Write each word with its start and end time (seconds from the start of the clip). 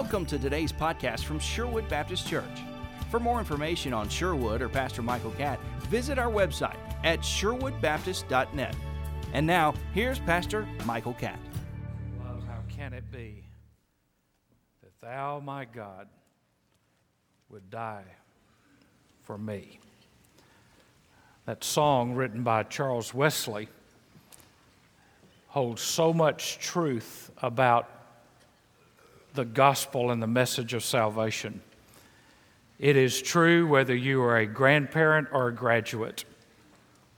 Welcome 0.00 0.24
to 0.26 0.38
today's 0.38 0.72
podcast 0.72 1.24
from 1.24 1.38
Sherwood 1.38 1.86
Baptist 1.90 2.26
Church. 2.26 2.62
For 3.10 3.20
more 3.20 3.38
information 3.38 3.92
on 3.92 4.08
Sherwood 4.08 4.62
or 4.62 4.68
Pastor 4.70 5.02
Michael 5.02 5.32
Catt, 5.32 5.60
visit 5.90 6.18
our 6.18 6.30
website 6.32 6.78
at 7.04 7.20
sherwoodbaptist.net. 7.20 8.74
And 9.34 9.46
now, 9.46 9.74
here's 9.92 10.18
Pastor 10.18 10.66
Michael 10.86 11.12
Catt. 11.12 11.38
Love, 12.24 12.42
how 12.48 12.62
can 12.74 12.94
it 12.94 13.12
be 13.12 13.44
that 14.82 14.98
thou, 15.02 15.38
my 15.38 15.66
God, 15.66 16.08
would 17.50 17.68
die 17.68 18.06
for 19.22 19.36
me? 19.36 19.80
That 21.44 21.62
song 21.62 22.14
written 22.14 22.42
by 22.42 22.62
Charles 22.62 23.12
Wesley 23.12 23.68
holds 25.48 25.82
so 25.82 26.14
much 26.14 26.58
truth 26.58 27.30
about 27.42 27.99
the 29.34 29.44
gospel 29.44 30.10
and 30.10 30.22
the 30.22 30.26
message 30.26 30.74
of 30.74 30.84
salvation. 30.84 31.60
It 32.78 32.96
is 32.96 33.20
true 33.20 33.66
whether 33.66 33.94
you 33.94 34.22
are 34.22 34.38
a 34.38 34.46
grandparent 34.46 35.28
or 35.32 35.48
a 35.48 35.54
graduate, 35.54 36.24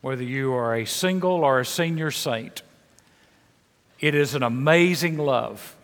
whether 0.01 0.25
you 0.25 0.53
are 0.53 0.75
a 0.75 0.85
single 0.85 1.45
or 1.45 1.61
a 1.61 1.65
senior 1.65 2.11
saint. 2.11 2.63
It 4.01 4.15
is 4.15 4.35
an 4.35 4.43
amazing 4.43 5.19
love 5.19 5.77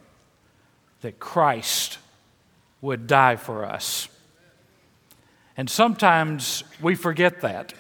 that 1.02 1.20
Christ 1.20 1.98
would 2.80 3.06
die 3.06 3.36
for 3.36 3.64
us. 3.64 4.08
And 5.56 5.70
sometimes 5.70 6.64
we 6.80 6.94
forget 6.94 7.40
that. 7.42 7.74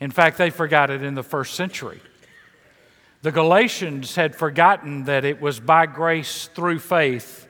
In 0.00 0.10
fact, 0.10 0.38
they 0.38 0.50
forgot 0.50 0.90
it 0.90 1.02
in 1.02 1.14
the 1.14 1.22
first 1.22 1.54
century. 1.54 2.00
The 3.22 3.32
Galatians 3.32 4.16
had 4.16 4.34
forgotten 4.34 5.04
that 5.04 5.24
it 5.24 5.40
was 5.40 5.60
by 5.60 5.86
grace 5.86 6.48
through 6.54 6.80
faith 6.80 7.48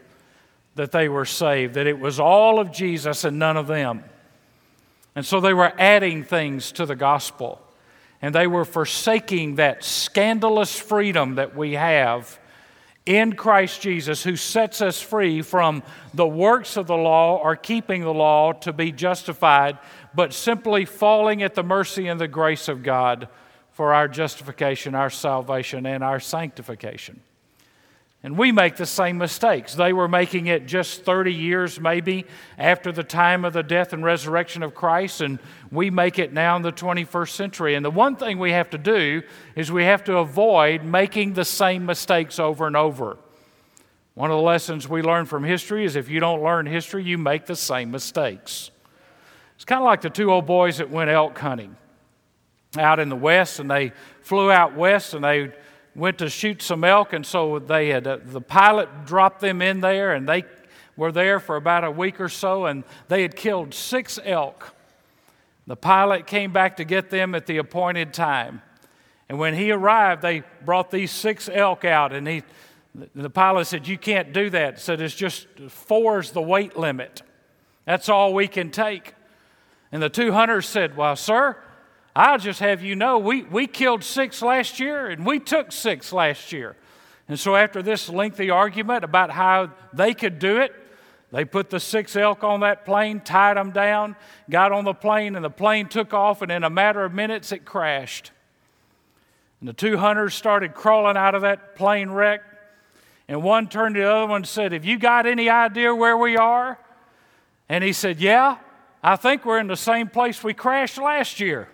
that 0.74 0.92
they 0.92 1.08
were 1.08 1.24
saved, 1.24 1.74
that 1.74 1.86
it 1.86 1.98
was 1.98 2.20
all 2.20 2.58
of 2.58 2.70
Jesus 2.70 3.24
and 3.24 3.38
none 3.38 3.56
of 3.56 3.66
them. 3.66 4.04
And 5.14 5.24
so 5.24 5.40
they 5.40 5.54
were 5.54 5.72
adding 5.78 6.24
things 6.24 6.72
to 6.72 6.86
the 6.86 6.96
gospel. 6.96 7.60
And 8.20 8.34
they 8.34 8.46
were 8.46 8.64
forsaking 8.66 9.56
that 9.56 9.82
scandalous 9.82 10.78
freedom 10.78 11.36
that 11.36 11.56
we 11.56 11.72
have 11.72 12.38
in 13.04 13.32
Christ 13.32 13.80
Jesus, 13.80 14.22
who 14.22 14.36
sets 14.36 14.80
us 14.80 15.00
free 15.00 15.42
from 15.42 15.82
the 16.14 16.26
works 16.26 16.76
of 16.76 16.86
the 16.86 16.96
law 16.96 17.36
or 17.36 17.56
keeping 17.56 18.02
the 18.02 18.14
law 18.14 18.52
to 18.52 18.72
be 18.72 18.92
justified, 18.92 19.78
but 20.14 20.32
simply 20.32 20.84
falling 20.84 21.42
at 21.42 21.54
the 21.54 21.64
mercy 21.64 22.06
and 22.08 22.20
the 22.20 22.28
grace 22.28 22.68
of 22.68 22.82
God 22.82 23.28
for 23.72 23.94
our 23.94 24.06
justification, 24.06 24.94
our 24.94 25.10
salvation, 25.10 25.86
and 25.86 26.04
our 26.04 26.20
sanctification. 26.20 27.20
And 28.24 28.38
we 28.38 28.52
make 28.52 28.76
the 28.76 28.86
same 28.86 29.18
mistakes. 29.18 29.74
They 29.74 29.92
were 29.92 30.06
making 30.06 30.46
it 30.46 30.66
just 30.66 31.02
30 31.02 31.34
years, 31.34 31.80
maybe, 31.80 32.24
after 32.56 32.92
the 32.92 33.02
time 33.02 33.44
of 33.44 33.52
the 33.52 33.64
death 33.64 33.92
and 33.92 34.04
resurrection 34.04 34.62
of 34.62 34.76
Christ, 34.76 35.20
and 35.20 35.40
we 35.72 35.90
make 35.90 36.20
it 36.20 36.32
now 36.32 36.54
in 36.54 36.62
the 36.62 36.70
21st 36.70 37.30
century. 37.30 37.74
And 37.74 37.84
the 37.84 37.90
one 37.90 38.14
thing 38.14 38.38
we 38.38 38.52
have 38.52 38.70
to 38.70 38.78
do 38.78 39.22
is 39.56 39.72
we 39.72 39.84
have 39.84 40.04
to 40.04 40.18
avoid 40.18 40.84
making 40.84 41.32
the 41.32 41.44
same 41.44 41.84
mistakes 41.84 42.38
over 42.38 42.68
and 42.68 42.76
over. 42.76 43.18
One 44.14 44.30
of 44.30 44.36
the 44.36 44.42
lessons 44.42 44.88
we 44.88 45.02
learn 45.02 45.26
from 45.26 45.42
history 45.42 45.84
is 45.84 45.96
if 45.96 46.08
you 46.08 46.20
don't 46.20 46.42
learn 46.42 46.66
history, 46.66 47.02
you 47.02 47.18
make 47.18 47.46
the 47.46 47.56
same 47.56 47.90
mistakes. 47.90 48.70
It's 49.56 49.64
kind 49.64 49.80
of 49.80 49.86
like 49.86 50.02
the 50.02 50.10
two 50.10 50.30
old 50.30 50.46
boys 50.46 50.78
that 50.78 50.90
went 50.90 51.10
elk 51.10 51.36
hunting 51.38 51.76
out 52.78 52.98
in 52.98 53.08
the 53.08 53.16
west, 53.16 53.58
and 53.58 53.70
they 53.70 53.92
flew 54.22 54.50
out 54.50 54.74
west 54.74 55.14
and 55.14 55.24
they 55.24 55.52
went 55.94 56.18
to 56.18 56.28
shoot 56.28 56.62
some 56.62 56.84
elk, 56.84 57.12
and 57.12 57.26
so 57.26 57.58
they 57.58 57.88
had 57.88 58.06
uh, 58.06 58.18
the 58.24 58.40
pilot 58.40 59.04
dropped 59.04 59.40
them 59.40 59.60
in 59.60 59.80
there, 59.80 60.12
and 60.12 60.28
they 60.28 60.44
were 60.96 61.12
there 61.12 61.38
for 61.38 61.56
about 61.56 61.84
a 61.84 61.90
week 61.90 62.20
or 62.20 62.28
so, 62.28 62.66
and 62.66 62.84
they 63.08 63.22
had 63.22 63.36
killed 63.36 63.74
six 63.74 64.18
elk. 64.24 64.74
The 65.66 65.76
pilot 65.76 66.26
came 66.26 66.52
back 66.52 66.78
to 66.78 66.84
get 66.84 67.10
them 67.10 67.34
at 67.34 67.46
the 67.46 67.58
appointed 67.58 68.14
time, 68.14 68.62
and 69.28 69.38
when 69.38 69.54
he 69.54 69.70
arrived, 69.70 70.22
they 70.22 70.42
brought 70.64 70.90
these 70.90 71.10
six 71.10 71.48
elk 71.48 71.84
out, 71.84 72.12
and 72.12 72.26
he. 72.26 72.42
The 73.14 73.30
pilot 73.30 73.64
said, 73.64 73.88
You 73.88 73.96
can't 73.96 74.34
do 74.34 74.50
that. 74.50 74.78
Said, 74.78 75.00
It's 75.00 75.14
just 75.14 75.46
four's 75.68 76.32
the 76.32 76.42
weight 76.42 76.76
limit. 76.76 77.22
That's 77.86 78.10
all 78.10 78.34
we 78.34 78.48
can 78.48 78.70
take. 78.70 79.14
And 79.90 80.02
the 80.02 80.10
two 80.10 80.32
hunters 80.32 80.68
said, 80.68 80.94
Well, 80.94 81.16
sir, 81.16 81.56
I'll 82.14 82.38
just 82.38 82.60
have 82.60 82.82
you 82.82 82.94
know, 82.94 83.18
we, 83.18 83.42
we 83.44 83.66
killed 83.66 84.04
six 84.04 84.42
last 84.42 84.78
year 84.78 85.08
and 85.08 85.24
we 85.24 85.38
took 85.38 85.72
six 85.72 86.12
last 86.12 86.52
year. 86.52 86.76
And 87.28 87.38
so, 87.38 87.56
after 87.56 87.82
this 87.82 88.08
lengthy 88.08 88.50
argument 88.50 89.04
about 89.04 89.30
how 89.30 89.70
they 89.92 90.12
could 90.12 90.38
do 90.38 90.58
it, 90.58 90.74
they 91.30 91.46
put 91.46 91.70
the 91.70 91.80
six 91.80 92.14
elk 92.14 92.44
on 92.44 92.60
that 92.60 92.84
plane, 92.84 93.20
tied 93.20 93.56
them 93.56 93.70
down, 93.70 94.16
got 94.50 94.70
on 94.70 94.84
the 94.84 94.92
plane, 94.92 95.34
and 95.34 95.42
the 95.42 95.50
plane 95.50 95.88
took 95.88 96.12
off, 96.12 96.42
and 96.42 96.52
in 96.52 96.62
a 96.62 96.68
matter 96.68 97.02
of 97.04 97.14
minutes 97.14 97.52
it 97.52 97.64
crashed. 97.64 98.32
And 99.60 99.68
the 99.68 99.72
two 99.72 99.96
hunters 99.96 100.34
started 100.34 100.74
crawling 100.74 101.16
out 101.16 101.34
of 101.34 101.42
that 101.42 101.74
plane 101.74 102.10
wreck. 102.10 102.42
And 103.28 103.42
one 103.42 103.68
turned 103.68 103.94
to 103.94 104.00
the 104.02 104.12
other 104.12 104.26
one 104.26 104.38
and 104.38 104.46
said, 104.46 104.72
Have 104.72 104.84
you 104.84 104.98
got 104.98 105.24
any 105.24 105.48
idea 105.48 105.94
where 105.94 106.18
we 106.18 106.36
are? 106.36 106.78
And 107.68 107.82
he 107.82 107.94
said, 107.94 108.20
Yeah, 108.20 108.58
I 109.02 109.16
think 109.16 109.46
we're 109.46 109.60
in 109.60 109.68
the 109.68 109.76
same 109.76 110.08
place 110.08 110.44
we 110.44 110.52
crashed 110.52 110.98
last 110.98 111.40
year. 111.40 111.68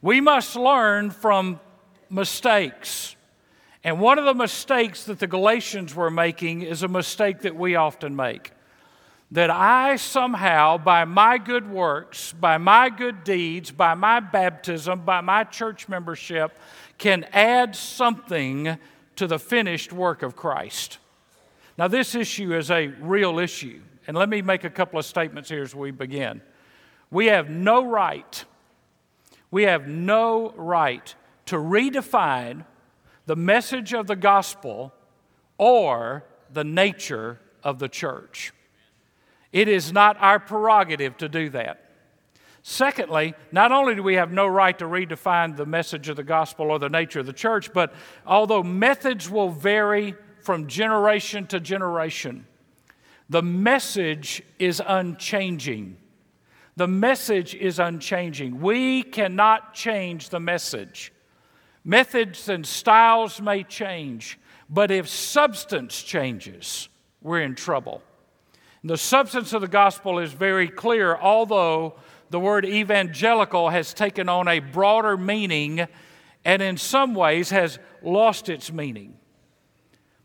We 0.00 0.20
must 0.20 0.54
learn 0.54 1.10
from 1.10 1.60
mistakes. 2.08 3.16
And 3.82 4.00
one 4.00 4.18
of 4.18 4.24
the 4.24 4.34
mistakes 4.34 5.04
that 5.04 5.18
the 5.18 5.26
Galatians 5.26 5.94
were 5.94 6.10
making 6.10 6.62
is 6.62 6.82
a 6.82 6.88
mistake 6.88 7.40
that 7.40 7.56
we 7.56 7.74
often 7.74 8.14
make. 8.14 8.52
That 9.30 9.50
I 9.50 9.96
somehow, 9.96 10.78
by 10.78 11.04
my 11.04 11.36
good 11.36 11.68
works, 11.68 12.32
by 12.32 12.58
my 12.58 12.88
good 12.88 13.24
deeds, 13.24 13.70
by 13.70 13.94
my 13.94 14.20
baptism, 14.20 15.00
by 15.00 15.20
my 15.20 15.44
church 15.44 15.88
membership, 15.88 16.58
can 16.96 17.24
add 17.32 17.76
something 17.76 18.78
to 19.16 19.26
the 19.26 19.38
finished 19.38 19.92
work 19.92 20.22
of 20.22 20.34
Christ. 20.34 20.98
Now, 21.76 21.88
this 21.88 22.14
issue 22.14 22.54
is 22.56 22.70
a 22.70 22.86
real 22.86 23.38
issue. 23.38 23.80
And 24.06 24.16
let 24.16 24.28
me 24.28 24.42
make 24.42 24.64
a 24.64 24.70
couple 24.70 24.98
of 24.98 25.04
statements 25.04 25.50
here 25.50 25.62
as 25.62 25.74
we 25.74 25.90
begin. 25.90 26.40
We 27.10 27.26
have 27.26 27.50
no 27.50 27.84
right 27.86 28.44
we 29.50 29.64
have 29.64 29.86
no 29.86 30.50
right 30.56 31.14
to 31.46 31.56
redefine 31.56 32.64
the 33.26 33.36
message 33.36 33.92
of 33.92 34.06
the 34.06 34.16
gospel 34.16 34.92
or 35.56 36.24
the 36.52 36.64
nature 36.64 37.40
of 37.62 37.78
the 37.78 37.88
church. 37.88 38.52
It 39.52 39.68
is 39.68 39.92
not 39.92 40.16
our 40.20 40.38
prerogative 40.38 41.16
to 41.18 41.28
do 41.28 41.50
that. 41.50 41.84
Secondly, 42.62 43.34
not 43.50 43.72
only 43.72 43.94
do 43.94 44.02
we 44.02 44.16
have 44.16 44.30
no 44.30 44.46
right 44.46 44.78
to 44.78 44.84
redefine 44.84 45.56
the 45.56 45.64
message 45.64 46.08
of 46.08 46.16
the 46.16 46.24
gospel 46.24 46.70
or 46.70 46.78
the 46.78 46.90
nature 46.90 47.20
of 47.20 47.26
the 47.26 47.32
church, 47.32 47.72
but 47.72 47.94
although 48.26 48.62
methods 48.62 49.30
will 49.30 49.48
vary 49.48 50.14
from 50.42 50.66
generation 50.66 51.46
to 51.46 51.60
generation, 51.60 52.46
the 53.30 53.42
message 53.42 54.42
is 54.58 54.82
unchanging. 54.86 55.96
The 56.78 56.86
message 56.86 57.56
is 57.56 57.80
unchanging. 57.80 58.60
We 58.60 59.02
cannot 59.02 59.74
change 59.74 60.28
the 60.28 60.38
message. 60.38 61.12
Methods 61.84 62.48
and 62.48 62.64
styles 62.64 63.40
may 63.40 63.64
change, 63.64 64.38
but 64.70 64.92
if 64.92 65.08
substance 65.08 66.00
changes, 66.00 66.88
we're 67.20 67.40
in 67.40 67.56
trouble. 67.56 68.00
The 68.84 68.96
substance 68.96 69.52
of 69.52 69.60
the 69.60 69.66
gospel 69.66 70.20
is 70.20 70.32
very 70.32 70.68
clear, 70.68 71.16
although 71.16 71.96
the 72.30 72.38
word 72.38 72.64
evangelical 72.64 73.70
has 73.70 73.92
taken 73.92 74.28
on 74.28 74.46
a 74.46 74.60
broader 74.60 75.16
meaning 75.16 75.88
and 76.44 76.62
in 76.62 76.76
some 76.76 77.12
ways 77.12 77.50
has 77.50 77.80
lost 78.04 78.48
its 78.48 78.70
meaning. 78.70 79.16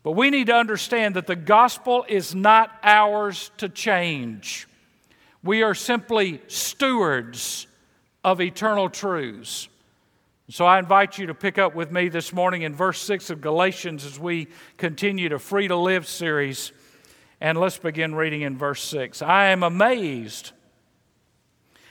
But 0.04 0.12
we 0.12 0.30
need 0.30 0.46
to 0.46 0.56
understand 0.56 1.16
that 1.16 1.26
the 1.26 1.36
gospel 1.36 2.06
is 2.08 2.36
not 2.36 2.70
ours 2.84 3.50
to 3.58 3.70
change. 3.70 4.68
We 5.44 5.62
are 5.62 5.76
simply 5.76 6.42
stewards 6.48 7.68
of 8.24 8.40
eternal 8.40 8.90
truths. 8.90 9.68
So 10.50 10.66
I 10.66 10.80
invite 10.80 11.18
you 11.18 11.28
to 11.28 11.34
pick 11.34 11.58
up 11.58 11.76
with 11.76 11.92
me 11.92 12.08
this 12.08 12.32
morning 12.32 12.62
in 12.62 12.74
verse 12.74 13.02
6 13.02 13.30
of 13.30 13.42
Galatians 13.42 14.06
as 14.06 14.18
we 14.18 14.48
continue 14.78 15.28
to 15.28 15.40
Free 15.40 15.68
to 15.68 15.76
Live 15.76 16.08
series. 16.08 16.72
And 17.42 17.58
let's 17.58 17.78
begin 17.78 18.16
reading 18.16 18.44
in 18.44 18.58
verse 18.58 18.82
6. 18.84 19.22
I 19.22 19.48
am 19.48 19.64
amazed 19.64 20.54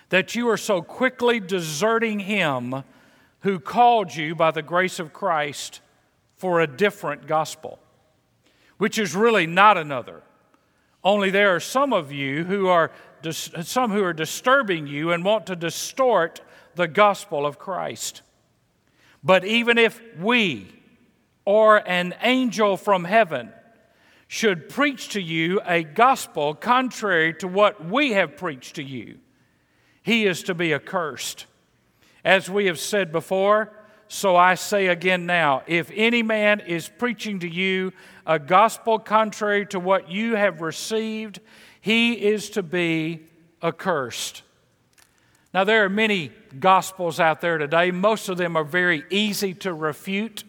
that 0.08 0.34
you 0.34 0.48
are 0.48 0.56
so 0.56 0.80
quickly 0.80 1.38
deserting 1.38 2.20
him 2.20 2.84
who 3.40 3.58
called 3.58 4.14
you 4.14 4.34
by 4.34 4.50
the 4.50 4.62
grace 4.62 4.98
of 4.98 5.12
Christ 5.12 5.80
for 6.36 6.60
a 6.60 6.66
different 6.66 7.26
gospel, 7.26 7.78
which 8.78 8.98
is 8.98 9.14
really 9.14 9.46
not 9.46 9.76
another. 9.76 10.22
Only 11.04 11.28
there 11.30 11.54
are 11.54 11.60
some 11.60 11.92
of 11.92 12.12
you 12.12 12.44
who 12.44 12.68
are 12.68 12.92
some 13.30 13.90
who 13.90 14.02
are 14.02 14.12
disturbing 14.12 14.86
you 14.86 15.12
and 15.12 15.24
want 15.24 15.46
to 15.46 15.56
distort 15.56 16.40
the 16.74 16.88
gospel 16.88 17.46
of 17.46 17.58
Christ. 17.58 18.22
But 19.22 19.44
even 19.44 19.78
if 19.78 20.00
we 20.18 20.68
or 21.44 21.76
an 21.88 22.14
angel 22.22 22.76
from 22.76 23.04
heaven 23.04 23.52
should 24.28 24.68
preach 24.68 25.10
to 25.10 25.20
you 25.20 25.60
a 25.64 25.82
gospel 25.82 26.54
contrary 26.54 27.34
to 27.34 27.46
what 27.48 27.84
we 27.84 28.12
have 28.12 28.36
preached 28.36 28.76
to 28.76 28.82
you, 28.82 29.18
he 30.02 30.26
is 30.26 30.42
to 30.44 30.54
be 30.54 30.72
accursed. 30.72 31.46
As 32.24 32.48
we 32.48 32.66
have 32.66 32.78
said 32.78 33.12
before, 33.12 33.72
so 34.08 34.36
I 34.36 34.56
say 34.56 34.88
again 34.88 35.26
now 35.26 35.62
if 35.66 35.90
any 35.94 36.22
man 36.22 36.60
is 36.60 36.88
preaching 36.88 37.40
to 37.40 37.48
you 37.48 37.92
a 38.26 38.38
gospel 38.38 38.98
contrary 38.98 39.66
to 39.66 39.80
what 39.80 40.10
you 40.10 40.34
have 40.36 40.60
received, 40.60 41.40
he 41.82 42.12
is 42.12 42.48
to 42.50 42.62
be 42.62 43.20
accursed. 43.60 44.42
Now, 45.52 45.64
there 45.64 45.84
are 45.84 45.90
many 45.90 46.30
gospels 46.58 47.20
out 47.20 47.42
there 47.42 47.58
today. 47.58 47.90
Most 47.90 48.30
of 48.30 48.38
them 48.38 48.56
are 48.56 48.64
very 48.64 49.04
easy 49.10 49.52
to 49.54 49.74
refute. 49.74 50.44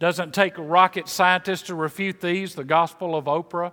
Doesn't 0.00 0.34
take 0.34 0.58
a 0.58 0.62
rocket 0.62 1.08
scientist 1.08 1.68
to 1.68 1.74
refute 1.74 2.20
these 2.20 2.54
the 2.54 2.64
gospel 2.64 3.14
of 3.16 3.24
Oprah, 3.26 3.72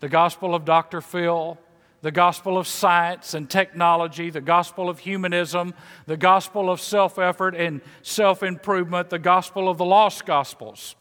the 0.00 0.08
gospel 0.08 0.54
of 0.54 0.64
Dr. 0.64 1.00
Phil, 1.00 1.58
the 2.02 2.12
gospel 2.12 2.56
of 2.56 2.68
science 2.68 3.34
and 3.34 3.50
technology, 3.50 4.30
the 4.30 4.40
gospel 4.40 4.88
of 4.88 5.00
humanism, 5.00 5.74
the 6.06 6.16
gospel 6.16 6.70
of 6.70 6.80
self 6.80 7.18
effort 7.18 7.56
and 7.56 7.80
self 8.02 8.44
improvement, 8.44 9.10
the 9.10 9.18
gospel 9.18 9.68
of 9.68 9.76
the 9.76 9.84
lost 9.84 10.24
gospels, 10.24 10.94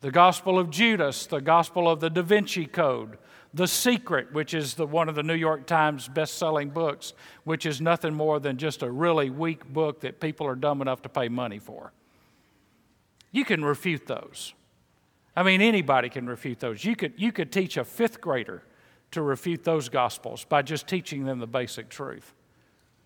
the 0.00 0.10
gospel 0.10 0.58
of 0.58 0.68
Judas, 0.68 1.26
the 1.26 1.40
gospel 1.40 1.88
of 1.88 2.00
the 2.00 2.10
Da 2.10 2.22
Vinci 2.22 2.66
Code, 2.66 3.18
The 3.54 3.68
Secret, 3.68 4.32
which 4.32 4.54
is 4.54 4.74
the, 4.74 4.86
one 4.86 5.08
of 5.08 5.14
the 5.14 5.22
New 5.22 5.34
York 5.34 5.66
Times 5.66 6.08
best 6.08 6.38
selling 6.38 6.70
books, 6.70 7.12
which 7.44 7.66
is 7.66 7.80
nothing 7.80 8.14
more 8.14 8.40
than 8.40 8.56
just 8.56 8.82
a 8.82 8.90
really 8.90 9.28
weak 9.28 9.70
book 9.70 10.00
that 10.00 10.20
people 10.20 10.46
are 10.46 10.54
dumb 10.54 10.80
enough 10.80 11.02
to 11.02 11.08
pay 11.08 11.28
money 11.28 11.58
for. 11.58 11.92
You 13.30 13.44
can 13.44 13.64
refute 13.64 14.06
those. 14.06 14.54
I 15.36 15.42
mean, 15.42 15.60
anybody 15.60 16.08
can 16.08 16.26
refute 16.26 16.60
those. 16.60 16.84
You 16.84 16.96
could, 16.96 17.14
you 17.16 17.32
could 17.32 17.52
teach 17.52 17.76
a 17.76 17.84
fifth 17.84 18.20
grader 18.20 18.62
to 19.12 19.22
refute 19.22 19.64
those 19.64 19.88
gospels 19.88 20.44
by 20.44 20.62
just 20.62 20.86
teaching 20.86 21.24
them 21.24 21.38
the 21.38 21.46
basic 21.46 21.88
truth. 21.88 22.34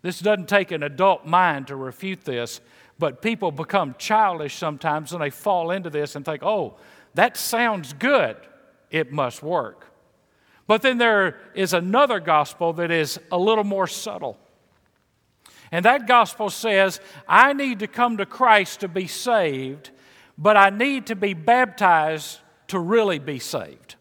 This 0.02 0.20
doesn't 0.20 0.48
take 0.48 0.70
an 0.70 0.82
adult 0.82 1.26
mind 1.26 1.68
to 1.68 1.76
refute 1.76 2.24
this, 2.24 2.60
but 2.98 3.22
people 3.22 3.50
become 3.50 3.94
childish 3.98 4.56
sometimes 4.56 5.12
and 5.12 5.20
they 5.20 5.30
fall 5.30 5.72
into 5.72 5.90
this 5.90 6.14
and 6.14 6.24
think, 6.24 6.42
oh, 6.42 6.76
that 7.14 7.36
sounds 7.36 7.92
good. 7.92 8.36
It 8.90 9.12
must 9.12 9.42
work. 9.42 9.92
But 10.66 10.82
then 10.82 10.98
there 10.98 11.38
is 11.54 11.72
another 11.72 12.20
gospel 12.20 12.72
that 12.74 12.90
is 12.90 13.20
a 13.30 13.38
little 13.38 13.64
more 13.64 13.86
subtle. 13.86 14.36
And 15.70 15.84
that 15.84 16.06
gospel 16.06 16.50
says, 16.50 17.00
I 17.28 17.52
need 17.52 17.80
to 17.80 17.86
come 17.86 18.16
to 18.18 18.26
Christ 18.26 18.80
to 18.80 18.88
be 18.88 19.06
saved, 19.06 19.90
but 20.38 20.56
I 20.56 20.70
need 20.70 21.06
to 21.06 21.16
be 21.16 21.34
baptized 21.34 22.40
to 22.68 22.78
really 22.78 23.18
be 23.18 23.38
saved. 23.38 23.96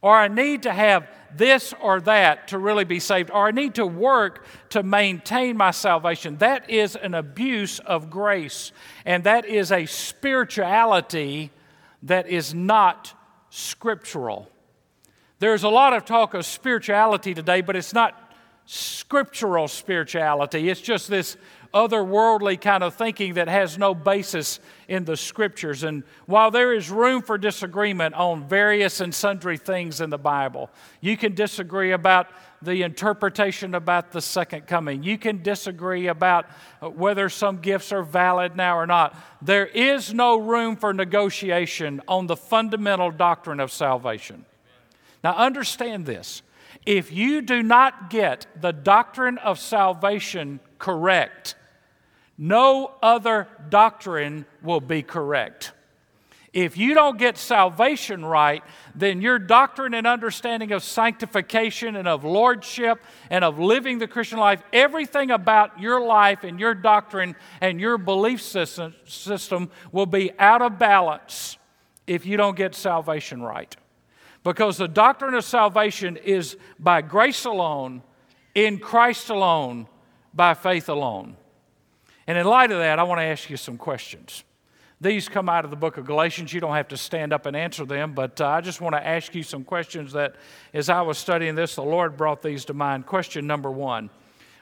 Or 0.00 0.14
I 0.14 0.28
need 0.28 0.64
to 0.64 0.72
have 0.72 1.08
this 1.34 1.72
or 1.80 2.00
that 2.02 2.48
to 2.48 2.58
really 2.58 2.84
be 2.84 3.00
saved. 3.00 3.30
Or 3.30 3.46
I 3.46 3.52
need 3.52 3.76
to 3.76 3.86
work 3.86 4.44
to 4.70 4.82
maintain 4.82 5.56
my 5.56 5.70
salvation. 5.70 6.36
That 6.36 6.68
is 6.68 6.94
an 6.94 7.14
abuse 7.14 7.78
of 7.78 8.10
grace. 8.10 8.72
And 9.06 9.24
that 9.24 9.46
is 9.46 9.72
a 9.72 9.86
spirituality 9.86 11.50
that 12.02 12.28
is 12.28 12.52
not 12.52 13.14
scriptural. 13.48 14.50
There's 15.38 15.64
a 15.64 15.68
lot 15.68 15.92
of 15.92 16.04
talk 16.04 16.34
of 16.34 16.46
spirituality 16.46 17.34
today, 17.34 17.60
but 17.60 17.76
it's 17.76 17.92
not 17.92 18.20
scriptural 18.66 19.68
spirituality. 19.68 20.70
It's 20.70 20.80
just 20.80 21.08
this 21.08 21.36
otherworldly 21.74 22.60
kind 22.60 22.84
of 22.84 22.94
thinking 22.94 23.34
that 23.34 23.48
has 23.48 23.76
no 23.76 23.94
basis 23.94 24.60
in 24.86 25.04
the 25.04 25.16
scriptures. 25.16 25.82
And 25.82 26.04
while 26.26 26.52
there 26.52 26.72
is 26.72 26.88
room 26.88 27.20
for 27.20 27.36
disagreement 27.36 28.14
on 28.14 28.48
various 28.48 29.00
and 29.00 29.12
sundry 29.12 29.58
things 29.58 30.00
in 30.00 30.08
the 30.08 30.18
Bible, 30.18 30.70
you 31.00 31.16
can 31.16 31.34
disagree 31.34 31.90
about 31.90 32.28
the 32.62 32.82
interpretation 32.82 33.74
about 33.74 34.12
the 34.12 34.22
second 34.22 34.66
coming. 34.66 35.02
You 35.02 35.18
can 35.18 35.42
disagree 35.42 36.06
about 36.06 36.46
uh, 36.80 36.88
whether 36.88 37.28
some 37.28 37.58
gifts 37.58 37.92
are 37.92 38.04
valid 38.04 38.56
now 38.56 38.78
or 38.78 38.86
not. 38.86 39.14
There 39.42 39.66
is 39.66 40.14
no 40.14 40.38
room 40.38 40.76
for 40.76 40.94
negotiation 40.94 42.00
on 42.08 42.28
the 42.28 42.36
fundamental 42.36 43.10
doctrine 43.10 43.60
of 43.60 43.70
salvation. 43.70 44.46
Now, 45.24 45.32
understand 45.32 46.04
this. 46.04 46.42
If 46.84 47.10
you 47.10 47.40
do 47.40 47.62
not 47.62 48.10
get 48.10 48.46
the 48.60 48.72
doctrine 48.72 49.38
of 49.38 49.58
salvation 49.58 50.60
correct, 50.78 51.54
no 52.36 52.92
other 53.02 53.48
doctrine 53.70 54.44
will 54.62 54.82
be 54.82 55.02
correct. 55.02 55.72
If 56.52 56.76
you 56.76 56.94
don't 56.94 57.18
get 57.18 57.38
salvation 57.38 58.24
right, 58.24 58.62
then 58.94 59.22
your 59.22 59.38
doctrine 59.38 59.94
and 59.94 60.06
understanding 60.06 60.72
of 60.72 60.84
sanctification 60.84 61.96
and 61.96 62.06
of 62.06 62.22
lordship 62.22 63.02
and 63.30 63.42
of 63.42 63.58
living 63.58 63.98
the 63.98 64.06
Christian 64.06 64.38
life, 64.38 64.62
everything 64.72 65.30
about 65.30 65.80
your 65.80 66.04
life 66.04 66.44
and 66.44 66.60
your 66.60 66.74
doctrine 66.74 67.34
and 67.60 67.80
your 67.80 67.96
belief 67.98 68.42
system, 68.42 68.94
system 69.06 69.70
will 69.90 70.06
be 70.06 70.30
out 70.38 70.60
of 70.60 70.78
balance 70.78 71.56
if 72.06 72.26
you 72.26 72.36
don't 72.36 72.56
get 72.56 72.74
salvation 72.74 73.42
right. 73.42 73.74
Because 74.44 74.76
the 74.76 74.86
doctrine 74.86 75.34
of 75.34 75.44
salvation 75.44 76.16
is 76.18 76.56
by 76.78 77.00
grace 77.00 77.46
alone, 77.46 78.02
in 78.54 78.78
Christ 78.78 79.30
alone, 79.30 79.88
by 80.32 80.54
faith 80.54 80.88
alone. 80.88 81.36
And 82.26 82.38
in 82.38 82.46
light 82.46 82.70
of 82.70 82.78
that, 82.78 82.98
I 82.98 83.02
want 83.02 83.20
to 83.20 83.24
ask 83.24 83.50
you 83.50 83.56
some 83.56 83.78
questions. 83.78 84.44
These 85.00 85.28
come 85.28 85.48
out 85.48 85.64
of 85.64 85.70
the 85.70 85.76
book 85.76 85.96
of 85.96 86.06
Galatians. 86.06 86.52
You 86.52 86.60
don't 86.60 86.74
have 86.74 86.88
to 86.88 86.96
stand 86.96 87.32
up 87.32 87.46
and 87.46 87.56
answer 87.56 87.84
them, 87.84 88.14
but 88.14 88.40
uh, 88.40 88.48
I 88.48 88.60
just 88.60 88.80
want 88.80 88.94
to 88.94 89.06
ask 89.06 89.34
you 89.34 89.42
some 89.42 89.64
questions 89.64 90.12
that, 90.12 90.36
as 90.72 90.88
I 90.88 91.02
was 91.02 91.18
studying 91.18 91.54
this, 91.54 91.74
the 91.74 91.82
Lord 91.82 92.16
brought 92.16 92.42
these 92.42 92.64
to 92.66 92.74
mind. 92.74 93.06
Question 93.06 93.46
number 93.46 93.70
one 93.70 94.10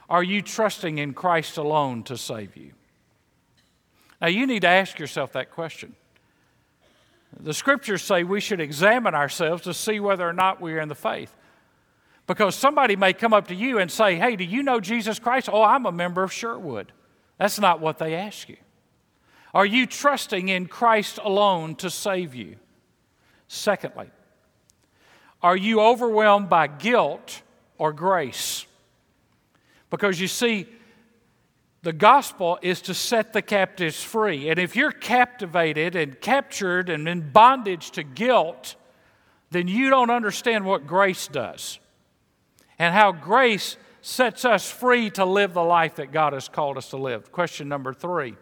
Are 0.09 0.23
you 0.23 0.43
trusting 0.43 0.99
in 0.99 1.13
Christ 1.13 1.59
alone 1.59 2.03
to 2.05 2.17
save 2.17 2.57
you? 2.57 2.73
Now, 4.21 4.29
you 4.29 4.47
need 4.47 4.63
to 4.63 4.69
ask 4.69 4.99
yourself 4.99 5.33
that 5.33 5.51
question. 5.51 5.97
The 7.41 7.55
scriptures 7.55 8.03
say 8.03 8.25
we 8.25 8.41
should 8.41 8.61
examine 8.61 9.15
ourselves 9.15 9.63
to 9.65 9.75
see 9.75 10.01
whether 10.01 10.29
or 10.29 10.33
not 10.33 10.61
we 10.61 10.75
are 10.75 10.81
in 10.81 10.89
the 10.89 10.95
faith. 10.95 11.35
Because 12.27 12.55
somebody 12.55 12.95
may 12.97 13.13
come 13.13 13.33
up 13.33 13.49
to 13.49 13.55
you 13.55 13.79
and 13.79 13.91
say, 13.91 14.17
Hey, 14.17 14.37
do 14.37 14.45
you 14.45 14.63
know 14.63 14.81
Jesus 14.81 15.19
Christ? 15.19 15.49
Oh, 15.53 15.63
I'm 15.63 15.87
a 15.87 15.93
member 15.93 16.23
of 16.23 16.33
Sherwood. 16.33 16.93
That's 17.39 17.59
not 17.59 17.81
what 17.81 17.99
they 17.99 18.15
ask 18.15 18.49
you. 18.49 18.57
Are 19.55 19.67
you 19.67 19.87
trusting 19.87 20.49
in 20.49 20.67
Christ 20.67 21.19
alone 21.23 21.75
to 21.77 21.91
save 21.91 22.35
you? 22.35 22.57
Secondly, 23.49 24.11
are 25.43 25.57
you 25.57 25.81
overwhelmed 25.81 26.49
by 26.49 26.69
guilt 26.69 27.43
or 27.77 27.93
grace? 27.93 28.65
Because 29.91 30.21
you 30.21 30.29
see, 30.29 30.67
the 31.83 31.93
gospel 31.93 32.59
is 32.63 32.81
to 32.83 32.95
set 32.95 33.33
the 33.33 33.43
captives 33.43 34.03
free. 34.03 34.49
And 34.49 34.59
if 34.59 34.77
you're 34.77 34.93
captivated 34.93 35.97
and 35.97 36.21
captured 36.21 36.89
and 36.89 37.09
in 37.09 37.31
bondage 37.31 37.91
to 37.93 38.05
guilt, 38.05 38.77
then 39.51 39.67
you 39.67 39.91
don't 39.91 40.11
understand 40.11 40.65
what 40.65 40.87
grace 40.87 41.27
does 41.27 41.81
and 42.79 42.95
how 42.95 43.13
grace 43.13 43.77
sets 44.01 44.45
us 44.45 44.71
free 44.71 45.11
to 45.11 45.25
live 45.25 45.55
the 45.55 45.63
life 45.63 45.97
that 45.97 46.13
God 46.13 46.33
has 46.33 46.49
called 46.49 46.77
us 46.77 46.91
to 46.91 46.97
live. 46.97 47.33
Question 47.33 47.69
number 47.69 47.93
three 47.93 48.37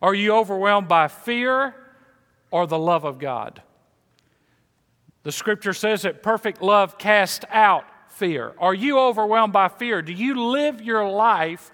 Are 0.00 0.14
you 0.14 0.34
overwhelmed 0.34 0.88
by 0.88 1.08
fear 1.08 1.74
or 2.50 2.66
the 2.66 2.78
love 2.78 3.04
of 3.04 3.18
God? 3.18 3.62
The 5.22 5.32
scripture 5.32 5.72
says 5.72 6.02
that 6.02 6.22
perfect 6.22 6.60
love 6.62 6.98
casts 6.98 7.44
out 7.50 7.84
fear. 8.08 8.54
Are 8.58 8.74
you 8.74 8.98
overwhelmed 8.98 9.52
by 9.52 9.68
fear? 9.68 10.02
Do 10.02 10.12
you 10.12 10.48
live 10.48 10.82
your 10.82 11.08
life 11.08 11.70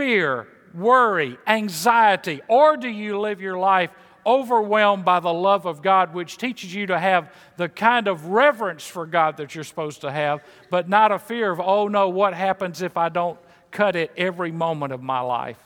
fear, 0.00 0.48
worry, 0.72 1.36
anxiety, 1.46 2.40
or 2.48 2.74
do 2.78 2.88
you 2.88 3.20
live 3.20 3.38
your 3.38 3.58
life 3.58 3.90
overwhelmed 4.24 5.04
by 5.04 5.20
the 5.20 5.32
love 5.32 5.66
of 5.66 5.82
God, 5.82 6.14
which 6.14 6.38
teaches 6.38 6.74
you 6.74 6.86
to 6.86 6.98
have 6.98 7.30
the 7.58 7.68
kind 7.68 8.08
of 8.08 8.28
reverence 8.28 8.86
for 8.86 9.04
God 9.04 9.36
that 9.36 9.54
you're 9.54 9.62
supposed 9.62 10.00
to 10.00 10.10
have, 10.10 10.42
but 10.70 10.88
not 10.88 11.12
a 11.12 11.18
fear 11.18 11.50
of, 11.50 11.60
oh 11.60 11.86
no, 11.86 12.08
what 12.08 12.32
happens 12.32 12.80
if 12.80 12.96
I 12.96 13.10
don't 13.10 13.38
cut 13.70 13.94
it 13.94 14.10
every 14.16 14.50
moment 14.50 14.94
of 14.94 15.02
my 15.02 15.20
life? 15.20 15.58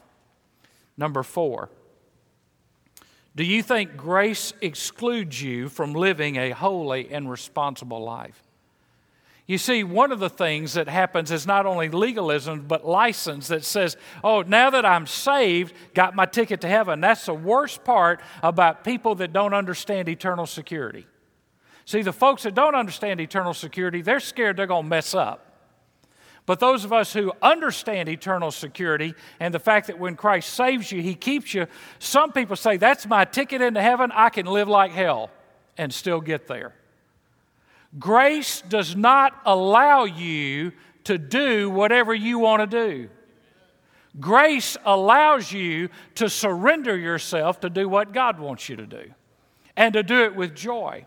Number 0.96 1.22
four, 1.22 1.70
do 3.36 3.44
you 3.44 3.62
think 3.62 3.96
grace 3.96 4.52
excludes 4.60 5.40
you 5.40 5.68
from 5.68 5.92
living 5.92 6.34
a 6.34 6.50
holy 6.50 7.08
and 7.12 7.30
responsible 7.30 8.02
life? 8.02 8.42
You 9.46 9.58
see, 9.58 9.84
one 9.84 10.10
of 10.10 10.20
the 10.20 10.30
things 10.30 10.72
that 10.72 10.88
happens 10.88 11.30
is 11.30 11.46
not 11.46 11.66
only 11.66 11.90
legalism, 11.90 12.64
but 12.66 12.86
license 12.86 13.48
that 13.48 13.62
says, 13.62 13.96
oh, 14.22 14.40
now 14.40 14.70
that 14.70 14.86
I'm 14.86 15.06
saved, 15.06 15.74
got 15.92 16.16
my 16.16 16.24
ticket 16.24 16.62
to 16.62 16.68
heaven. 16.68 17.00
That's 17.02 17.26
the 17.26 17.34
worst 17.34 17.84
part 17.84 18.22
about 18.42 18.84
people 18.84 19.16
that 19.16 19.34
don't 19.34 19.52
understand 19.52 20.08
eternal 20.08 20.46
security. 20.46 21.06
See, 21.84 22.00
the 22.00 22.12
folks 22.12 22.44
that 22.44 22.54
don't 22.54 22.74
understand 22.74 23.20
eternal 23.20 23.52
security, 23.52 24.00
they're 24.00 24.20
scared 24.20 24.56
they're 24.56 24.66
going 24.66 24.84
to 24.84 24.88
mess 24.88 25.14
up. 25.14 25.50
But 26.46 26.60
those 26.60 26.84
of 26.84 26.92
us 26.92 27.12
who 27.12 27.32
understand 27.42 28.08
eternal 28.08 28.50
security 28.50 29.14
and 29.40 29.52
the 29.52 29.58
fact 29.58 29.86
that 29.86 29.98
when 29.98 30.16
Christ 30.16 30.54
saves 30.54 30.90
you, 30.90 31.02
he 31.02 31.14
keeps 31.14 31.52
you, 31.52 31.66
some 31.98 32.32
people 32.32 32.56
say, 32.56 32.76
That's 32.76 33.06
my 33.06 33.24
ticket 33.24 33.60
into 33.62 33.80
heaven. 33.80 34.10
I 34.12 34.28
can 34.28 34.46
live 34.46 34.68
like 34.68 34.92
hell 34.92 35.30
and 35.78 35.92
still 35.92 36.20
get 36.20 36.46
there. 36.46 36.74
Grace 37.98 38.60
does 38.62 38.96
not 38.96 39.40
allow 39.44 40.04
you 40.04 40.72
to 41.04 41.18
do 41.18 41.70
whatever 41.70 42.14
you 42.14 42.38
want 42.38 42.68
to 42.68 42.88
do. 42.88 43.08
Grace 44.20 44.76
allows 44.84 45.52
you 45.52 45.88
to 46.14 46.28
surrender 46.28 46.96
yourself 46.96 47.60
to 47.60 47.70
do 47.70 47.88
what 47.88 48.12
God 48.12 48.38
wants 48.38 48.68
you 48.68 48.76
to 48.76 48.86
do 48.86 49.12
and 49.76 49.92
to 49.94 50.02
do 50.02 50.22
it 50.22 50.34
with 50.34 50.54
joy. 50.54 51.04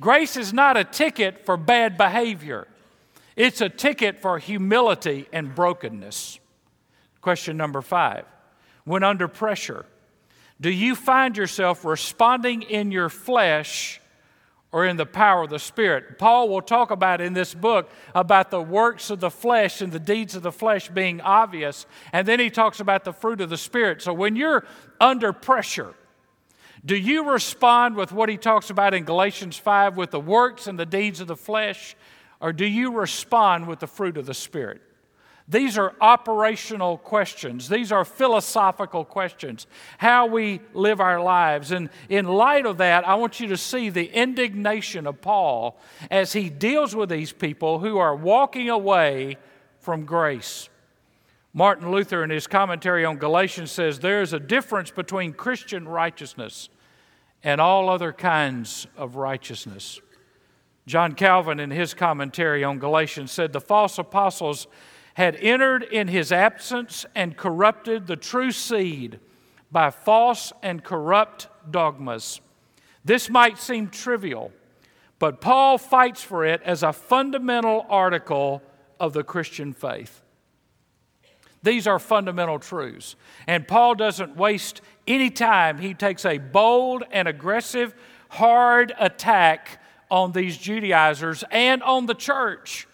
Grace 0.00 0.36
is 0.36 0.52
not 0.52 0.76
a 0.76 0.84
ticket 0.84 1.46
for 1.46 1.56
bad 1.56 1.96
behavior. 1.96 2.66
It's 3.36 3.60
a 3.60 3.68
ticket 3.68 4.20
for 4.20 4.38
humility 4.38 5.28
and 5.32 5.54
brokenness. 5.54 6.38
Question 7.20 7.56
number 7.56 7.80
five 7.80 8.24
When 8.84 9.02
under 9.02 9.28
pressure, 9.28 9.86
do 10.60 10.70
you 10.70 10.94
find 10.94 11.36
yourself 11.36 11.84
responding 11.84 12.62
in 12.62 12.92
your 12.92 13.08
flesh 13.08 14.01
or 14.72 14.84
in 14.86 14.96
the 14.96 15.06
power 15.06 15.44
of 15.44 15.50
the 15.50 15.58
Spirit? 15.58 16.18
Paul 16.18 16.48
will 16.48 16.62
talk 16.62 16.90
about 16.90 17.20
in 17.20 17.34
this 17.34 17.54
book 17.54 17.90
about 18.14 18.50
the 18.50 18.60
works 18.60 19.10
of 19.10 19.20
the 19.20 19.30
flesh 19.30 19.80
and 19.80 19.92
the 19.92 20.00
deeds 20.00 20.34
of 20.34 20.42
the 20.42 20.52
flesh 20.52 20.88
being 20.88 21.20
obvious, 21.20 21.86
and 22.12 22.26
then 22.26 22.40
he 22.40 22.50
talks 22.50 22.80
about 22.80 23.04
the 23.04 23.12
fruit 23.12 23.40
of 23.40 23.50
the 23.50 23.56
Spirit. 23.56 24.02
So 24.02 24.12
when 24.12 24.34
you're 24.34 24.66
under 25.00 25.32
pressure, 25.32 25.94
do 26.84 26.96
you 26.96 27.30
respond 27.30 27.94
with 27.94 28.10
what 28.10 28.28
he 28.28 28.36
talks 28.36 28.70
about 28.70 28.94
in 28.94 29.04
Galatians 29.04 29.56
5 29.56 29.96
with 29.96 30.10
the 30.10 30.18
works 30.18 30.66
and 30.66 30.78
the 30.78 30.86
deeds 30.86 31.20
of 31.20 31.28
the 31.28 31.36
flesh? 31.36 31.94
or 32.42 32.52
do 32.52 32.66
you 32.66 32.92
respond 32.92 33.68
with 33.68 33.78
the 33.78 33.86
fruit 33.86 34.18
of 34.18 34.26
the 34.26 34.34
Spirit? 34.34 34.82
These 35.48 35.76
are 35.76 35.94
operational 36.00 36.98
questions. 36.98 37.68
These 37.68 37.90
are 37.92 38.04
philosophical 38.04 39.04
questions. 39.04 39.66
How 39.98 40.26
we 40.26 40.60
live 40.72 41.00
our 41.00 41.20
lives. 41.20 41.72
And 41.72 41.90
in 42.08 42.26
light 42.26 42.64
of 42.64 42.78
that, 42.78 43.06
I 43.06 43.16
want 43.16 43.40
you 43.40 43.48
to 43.48 43.56
see 43.56 43.90
the 43.90 44.06
indignation 44.06 45.06
of 45.06 45.20
Paul 45.20 45.78
as 46.10 46.32
he 46.32 46.48
deals 46.48 46.94
with 46.94 47.08
these 47.08 47.32
people 47.32 47.80
who 47.80 47.98
are 47.98 48.14
walking 48.14 48.70
away 48.70 49.36
from 49.80 50.04
grace. 50.04 50.68
Martin 51.52 51.90
Luther, 51.90 52.24
in 52.24 52.30
his 52.30 52.46
commentary 52.46 53.04
on 53.04 53.16
Galatians, 53.18 53.70
says 53.70 53.98
there 53.98 54.22
is 54.22 54.32
a 54.32 54.40
difference 54.40 54.90
between 54.90 55.32
Christian 55.32 55.86
righteousness 55.86 56.70
and 57.42 57.60
all 57.60 57.90
other 57.90 58.12
kinds 58.12 58.86
of 58.96 59.16
righteousness. 59.16 60.00
John 60.86 61.12
Calvin, 61.12 61.60
in 61.60 61.70
his 61.70 61.94
commentary 61.94 62.64
on 62.64 62.78
Galatians, 62.78 63.30
said 63.30 63.52
the 63.52 63.60
false 63.60 63.98
apostles 63.98 64.66
had 65.14 65.36
entered 65.36 65.82
in 65.82 66.08
his 66.08 66.32
absence 66.32 67.04
and 67.14 67.36
corrupted 67.36 68.06
the 68.06 68.16
true 68.16 68.50
seed 68.50 69.20
by 69.70 69.90
false 69.90 70.52
and 70.62 70.82
corrupt 70.82 71.48
dogmas. 71.70 72.40
This 73.04 73.28
might 73.28 73.58
seem 73.58 73.88
trivial, 73.88 74.52
but 75.18 75.40
Paul 75.40 75.78
fights 75.78 76.22
for 76.22 76.44
it 76.44 76.62
as 76.62 76.82
a 76.82 76.92
fundamental 76.92 77.86
article 77.88 78.62
of 79.00 79.12
the 79.12 79.24
Christian 79.24 79.72
faith. 79.72 80.22
These 81.62 81.86
are 81.86 81.98
fundamental 81.98 82.58
truths. 82.58 83.14
And 83.46 83.68
Paul 83.68 83.94
doesn't 83.94 84.36
waste 84.36 84.80
any 85.06 85.30
time. 85.30 85.78
He 85.78 85.94
takes 85.94 86.24
a 86.24 86.38
bold 86.38 87.04
and 87.12 87.28
aggressive, 87.28 87.94
hard 88.30 88.92
attack 88.98 89.80
on 90.10 90.32
these 90.32 90.56
Judaizers 90.56 91.44
and 91.50 91.82
on 91.82 92.06
the 92.06 92.14
church 92.14 92.88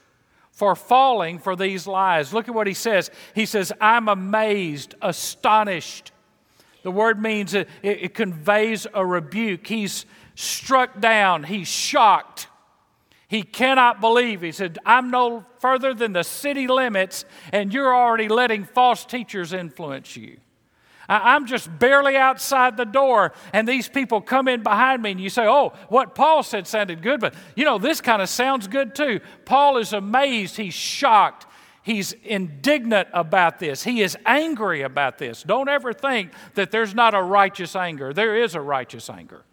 for 0.58 0.74
falling 0.74 1.38
for 1.38 1.54
these 1.54 1.86
lies. 1.86 2.34
Look 2.34 2.48
at 2.48 2.54
what 2.54 2.66
he 2.66 2.74
says. 2.74 3.12
He 3.32 3.46
says, 3.46 3.72
I'm 3.80 4.08
amazed, 4.08 4.96
astonished. 5.00 6.10
The 6.82 6.90
word 6.90 7.22
means 7.22 7.54
it, 7.54 7.68
it, 7.80 8.12
conveys 8.12 8.84
a 8.92 9.06
rebuke. 9.06 9.68
He's 9.68 10.04
struck 10.34 11.00
down, 11.00 11.44
he's 11.44 11.68
shocked. 11.68 12.48
He 13.28 13.44
cannot 13.44 14.00
believe. 14.00 14.40
He 14.40 14.50
said, 14.50 14.80
I'm 14.84 15.12
no 15.12 15.46
further 15.60 15.94
than 15.94 16.12
the 16.12 16.24
city 16.24 16.66
limits, 16.66 17.24
and 17.52 17.72
you're 17.72 17.94
already 17.94 18.26
letting 18.26 18.64
false 18.64 19.04
teachers 19.04 19.52
influence 19.52 20.16
you. 20.16 20.38
I'm 21.08 21.46
just 21.46 21.78
barely 21.78 22.16
outside 22.16 22.76
the 22.76 22.84
door, 22.84 23.32
and 23.54 23.66
these 23.66 23.88
people 23.88 24.20
come 24.20 24.46
in 24.46 24.62
behind 24.62 25.02
me, 25.02 25.12
and 25.12 25.20
you 25.20 25.30
say, 25.30 25.46
Oh, 25.46 25.72
what 25.88 26.14
Paul 26.14 26.42
said 26.42 26.66
sounded 26.66 27.02
good, 27.02 27.20
but 27.20 27.34
you 27.56 27.64
know, 27.64 27.78
this 27.78 28.00
kind 28.00 28.20
of 28.20 28.28
sounds 28.28 28.68
good 28.68 28.94
too. 28.94 29.20
Paul 29.46 29.78
is 29.78 29.94
amazed, 29.94 30.56
he's 30.58 30.74
shocked, 30.74 31.46
he's 31.82 32.12
indignant 32.24 33.08
about 33.14 33.58
this, 33.58 33.84
he 33.84 34.02
is 34.02 34.18
angry 34.26 34.82
about 34.82 35.16
this. 35.16 35.42
Don't 35.42 35.68
ever 35.68 35.94
think 35.94 36.32
that 36.54 36.70
there's 36.70 36.94
not 36.94 37.14
a 37.14 37.22
righteous 37.22 37.74
anger, 37.74 38.12
there 38.12 38.36
is 38.36 38.54
a 38.54 38.60
righteous 38.60 39.08
anger. 39.08 39.44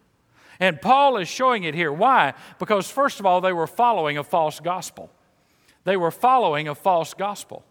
And 0.60 0.80
Paul 0.80 1.18
is 1.18 1.28
showing 1.28 1.64
it 1.64 1.74
here. 1.74 1.92
Why? 1.92 2.34
Because, 2.58 2.90
first 2.90 3.20
of 3.20 3.26
all, 3.26 3.40
they 3.40 3.52
were 3.52 3.66
following 3.66 4.16
a 4.16 4.24
false 4.24 4.58
gospel. 4.60 5.10
They 5.84 5.96
were 5.96 6.10
following 6.10 6.66
a 6.66 6.74
false 6.74 7.14
gospel. 7.14 7.62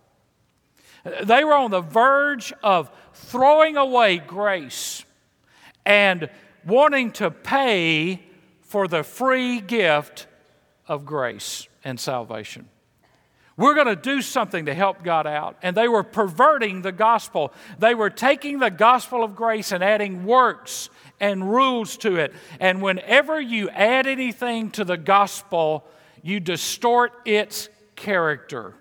They 1.23 1.43
were 1.43 1.53
on 1.53 1.71
the 1.71 1.81
verge 1.81 2.51
of 2.63 2.89
throwing 3.13 3.77
away 3.77 4.17
grace 4.17 5.05
and 5.85 6.29
wanting 6.65 7.11
to 7.13 7.29
pay 7.29 8.23
for 8.61 8.87
the 8.87 9.03
free 9.03 9.61
gift 9.61 10.27
of 10.87 11.05
grace 11.05 11.67
and 11.83 11.99
salvation. 11.99 12.67
We're 13.57 13.75
going 13.75 13.87
to 13.87 13.95
do 13.95 14.21
something 14.21 14.65
to 14.65 14.73
help 14.73 15.03
God 15.03 15.25
out. 15.27 15.57
And 15.61 15.77
they 15.77 15.87
were 15.87 16.03
perverting 16.03 16.81
the 16.81 16.91
gospel. 16.91 17.53
They 17.79 17.95
were 17.95 18.09
taking 18.09 18.59
the 18.59 18.71
gospel 18.71 19.23
of 19.23 19.35
grace 19.35 19.71
and 19.71 19.83
adding 19.83 20.25
works 20.25 20.89
and 21.21 21.49
rules 21.49 21.95
to 21.97 22.17
it. 22.17 22.33
And 22.59 22.81
whenever 22.81 23.39
you 23.39 23.69
add 23.69 24.07
anything 24.07 24.71
to 24.71 24.83
the 24.83 24.97
gospel, 24.97 25.85
you 26.21 26.41
distort 26.41 27.13
its 27.23 27.69
character. 27.95 28.73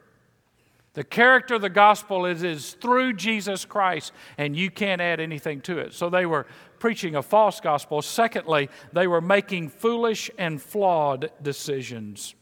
The 0.95 1.05
character 1.05 1.57
of 1.57 1.63
the 1.63 1.69
gospel 1.69 2.25
is, 2.25 2.45
is 2.45 2.75
through 2.75 3.15
Jesus 3.15 3.65
Christ, 3.65 4.13
and 4.39 4.57
you 4.57 4.71
can't 4.71 5.01
add 5.01 5.19
anything 5.21 5.61
to 5.63 5.79
it. 5.79 5.93
So 5.93 6.09
they 6.09 6.25
were 6.25 6.47
preaching 6.79 7.17
a 7.17 7.23
false 7.23 7.61
gospel. 7.61 8.01
Secondly, 8.01 8.71
they 8.93 9.09
were 9.09 9.21
making 9.21 9.71
foolish 9.71 10.31
and 10.39 10.63
flawed 10.63 11.31
decisions. 11.43 12.37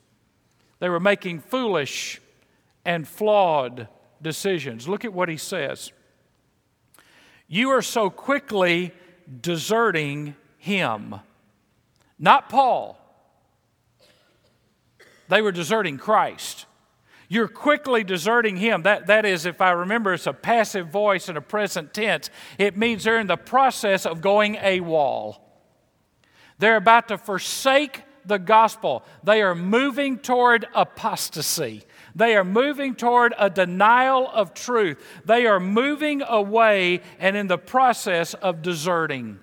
They 0.81 0.91
were 0.91 1.01
making 1.01 1.41
foolish 1.41 2.21
and 2.85 3.09
flawed 3.09 3.89
decisions. 4.21 4.87
Look 4.87 5.07
at 5.07 5.15
what 5.15 5.31
he 5.31 5.39
says. 5.39 5.93
You 7.49 7.71
are 7.71 7.83
so 7.83 8.11
quickly 8.11 8.93
deserting 9.41 10.35
him, 10.59 11.15
not 12.19 12.49
Paul. 12.51 12.99
They 15.29 15.41
were 15.41 15.53
deserting 15.53 15.97
Christ. 15.97 16.67
You're 17.33 17.49
quickly 17.49 18.05
deserting 18.05 18.59
him. 18.59 18.83
That, 18.83 19.07
that 19.07 19.25
is, 19.25 19.47
if 19.47 19.63
I 19.63 19.71
remember, 19.71 20.13
it's 20.13 20.27
a 20.27 20.35
passive 20.35 20.89
voice 20.89 21.31
in 21.31 21.39
a 21.39 21.41
present 21.41 21.95
tense. 21.95 22.29
It 22.59 22.77
means 22.77 23.05
they're 23.05 23.19
in 23.19 23.27
the 23.27 23.39
process 23.39 24.05
of 24.05 24.21
going 24.21 24.57
AWOL. 24.57 25.39
They're 26.59 26.77
about 26.77 27.09
to 27.09 27.17
forsake 27.17 28.03
the 28.27 28.39
gospel. 28.39 29.03
They 29.25 29.41
are 29.41 29.55
moving 29.55 30.19
toward 30.19 30.67
apostasy. 30.75 31.85
They 32.15 32.37
are 32.37 32.45
moving 32.45 32.95
toward 32.95 33.33
a 33.39 33.49
denial 33.49 34.29
of 34.31 34.53
truth. 34.53 35.03
They 35.25 35.47
are 35.47 35.59
moving 35.59 36.21
away 36.21 37.01
and 37.19 37.35
in 37.35 37.47
the 37.47 37.57
process 37.57 38.35
of 38.35 38.61
deserting. 38.61 39.41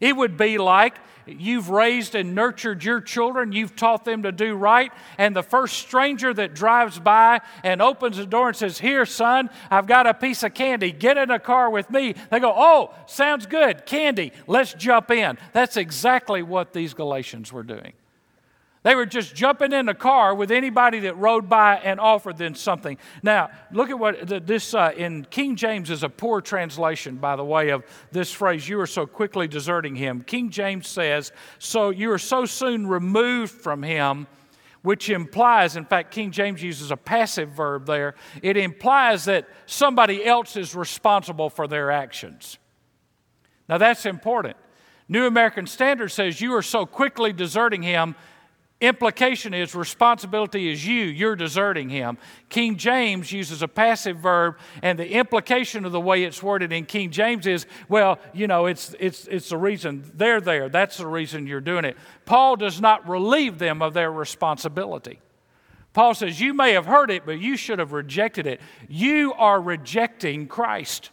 It 0.00 0.16
would 0.16 0.36
be 0.36 0.58
like 0.58 0.96
You've 1.36 1.70
raised 1.70 2.14
and 2.14 2.34
nurtured 2.34 2.82
your 2.84 3.00
children. 3.00 3.52
You've 3.52 3.76
taught 3.76 4.04
them 4.04 4.22
to 4.22 4.32
do 4.32 4.54
right. 4.54 4.92
And 5.18 5.34
the 5.34 5.42
first 5.42 5.78
stranger 5.78 6.32
that 6.34 6.54
drives 6.54 6.98
by 6.98 7.40
and 7.62 7.82
opens 7.82 8.16
the 8.16 8.26
door 8.26 8.48
and 8.48 8.56
says, 8.56 8.78
Here, 8.78 9.04
son, 9.06 9.50
I've 9.70 9.86
got 9.86 10.06
a 10.06 10.14
piece 10.14 10.42
of 10.42 10.54
candy. 10.54 10.92
Get 10.92 11.16
in 11.16 11.30
a 11.30 11.38
car 11.38 11.70
with 11.70 11.90
me. 11.90 12.14
They 12.30 12.40
go, 12.40 12.52
Oh, 12.56 12.94
sounds 13.06 13.46
good. 13.46 13.86
Candy. 13.86 14.32
Let's 14.46 14.74
jump 14.74 15.10
in. 15.10 15.38
That's 15.52 15.76
exactly 15.76 16.42
what 16.42 16.72
these 16.72 16.94
Galatians 16.94 17.52
were 17.52 17.62
doing. 17.62 17.92
They 18.84 18.94
were 18.94 19.06
just 19.06 19.34
jumping 19.34 19.72
in 19.72 19.86
the 19.86 19.94
car 19.94 20.34
with 20.34 20.50
anybody 20.50 21.00
that 21.00 21.16
rode 21.16 21.48
by 21.48 21.76
and 21.76 21.98
offered 21.98 22.38
them 22.38 22.54
something. 22.54 22.96
Now, 23.22 23.50
look 23.72 23.90
at 23.90 23.98
what 23.98 24.46
this 24.46 24.72
uh, 24.72 24.92
in 24.96 25.24
King 25.24 25.56
James 25.56 25.90
is 25.90 26.04
a 26.04 26.08
poor 26.08 26.40
translation, 26.40 27.16
by 27.16 27.34
the 27.34 27.44
way, 27.44 27.70
of 27.70 27.84
this 28.12 28.32
phrase, 28.32 28.68
you 28.68 28.80
are 28.80 28.86
so 28.86 29.04
quickly 29.04 29.48
deserting 29.48 29.96
him. 29.96 30.22
King 30.22 30.50
James 30.50 30.86
says, 30.86 31.32
So 31.58 31.90
you 31.90 32.12
are 32.12 32.18
so 32.18 32.46
soon 32.46 32.86
removed 32.86 33.52
from 33.52 33.82
him, 33.82 34.28
which 34.82 35.10
implies, 35.10 35.76
in 35.76 35.84
fact, 35.84 36.12
King 36.12 36.30
James 36.30 36.62
uses 36.62 36.92
a 36.92 36.96
passive 36.96 37.50
verb 37.50 37.84
there. 37.84 38.14
It 38.42 38.56
implies 38.56 39.24
that 39.24 39.48
somebody 39.66 40.24
else 40.24 40.56
is 40.56 40.76
responsible 40.76 41.50
for 41.50 41.66
their 41.66 41.90
actions. 41.90 42.58
Now, 43.68 43.78
that's 43.78 44.06
important. 44.06 44.56
New 45.08 45.26
American 45.26 45.66
Standard 45.66 46.10
says, 46.10 46.40
You 46.40 46.54
are 46.54 46.62
so 46.62 46.86
quickly 46.86 47.32
deserting 47.32 47.82
him 47.82 48.14
Implication 48.80 49.54
is 49.54 49.74
responsibility 49.74 50.70
is 50.70 50.86
you, 50.86 51.04
you're 51.04 51.34
deserting 51.34 51.88
him. 51.88 52.16
King 52.48 52.76
James 52.76 53.32
uses 53.32 53.60
a 53.60 53.66
passive 53.66 54.18
verb, 54.18 54.56
and 54.82 54.96
the 54.96 55.10
implication 55.14 55.84
of 55.84 55.90
the 55.90 56.00
way 56.00 56.22
it's 56.22 56.40
worded 56.40 56.72
in 56.72 56.86
King 56.86 57.10
James 57.10 57.48
is, 57.48 57.66
well, 57.88 58.20
you 58.32 58.46
know, 58.46 58.66
it's, 58.66 58.94
it's, 59.00 59.26
it's 59.26 59.48
the 59.48 59.56
reason 59.56 60.08
they're 60.14 60.40
there. 60.40 60.68
That's 60.68 60.98
the 60.98 61.08
reason 61.08 61.48
you're 61.48 61.60
doing 61.60 61.84
it. 61.84 61.96
Paul 62.24 62.54
does 62.54 62.80
not 62.80 63.08
relieve 63.08 63.58
them 63.58 63.82
of 63.82 63.94
their 63.94 64.12
responsibility. 64.12 65.18
Paul 65.92 66.14
says, 66.14 66.40
You 66.40 66.54
may 66.54 66.74
have 66.74 66.86
heard 66.86 67.10
it, 67.10 67.26
but 67.26 67.40
you 67.40 67.56
should 67.56 67.80
have 67.80 67.90
rejected 67.90 68.46
it. 68.46 68.60
You 68.88 69.32
are 69.32 69.60
rejecting 69.60 70.46
Christ, 70.46 71.10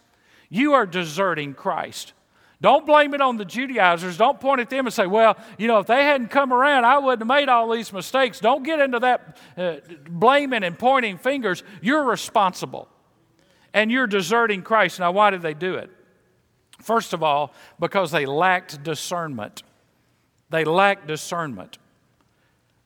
you 0.50 0.74
are 0.74 0.86
deserting 0.86 1.56
Christ. 1.56 2.14
Don't 2.62 2.86
blame 2.86 3.14
it 3.14 3.22
on 3.22 3.38
the 3.38 3.46
Judaizers. 3.46 4.18
Don't 4.18 4.40
point 4.40 4.62
at 4.62 4.70
them 4.70 4.86
and 4.86 4.94
say, 4.94 5.08
well, 5.08 5.38
you 5.58 5.68
know, 5.68 5.80
if 5.80 5.88
they 5.88 6.04
hadn't 6.04 6.30
come 6.30 6.54
around, 6.54 6.86
I 6.86 6.98
wouldn't 6.98 7.22
have 7.22 7.28
made 7.28 7.50
all 7.50 7.70
these 7.70 7.92
mistakes. 7.92 8.40
Don't 8.40 8.64
get 8.64 8.80
into 8.80 9.00
that 9.00 9.38
uh, 9.58 9.76
blaming 10.10 10.64
and 10.64 10.80
pointing 10.80 11.18
fingers. 11.18 11.64
You're 11.82 12.04
responsible. 12.04 12.88
And 13.74 13.92
you're 13.92 14.08
deserting 14.08 14.62
Christ. 14.62 15.00
Now, 15.00 15.12
why 15.12 15.32
did 15.32 15.42
they 15.42 15.54
do 15.54 15.76
it? 15.76 15.90
First 16.82 17.14
of 17.14 17.22
all, 17.22 17.54
because 17.80 18.12
they 18.12 18.26
lacked 18.26 18.84
discernment. 18.84 19.64
They 20.50 20.64
lacked 20.64 21.08
discernment. 21.08 21.78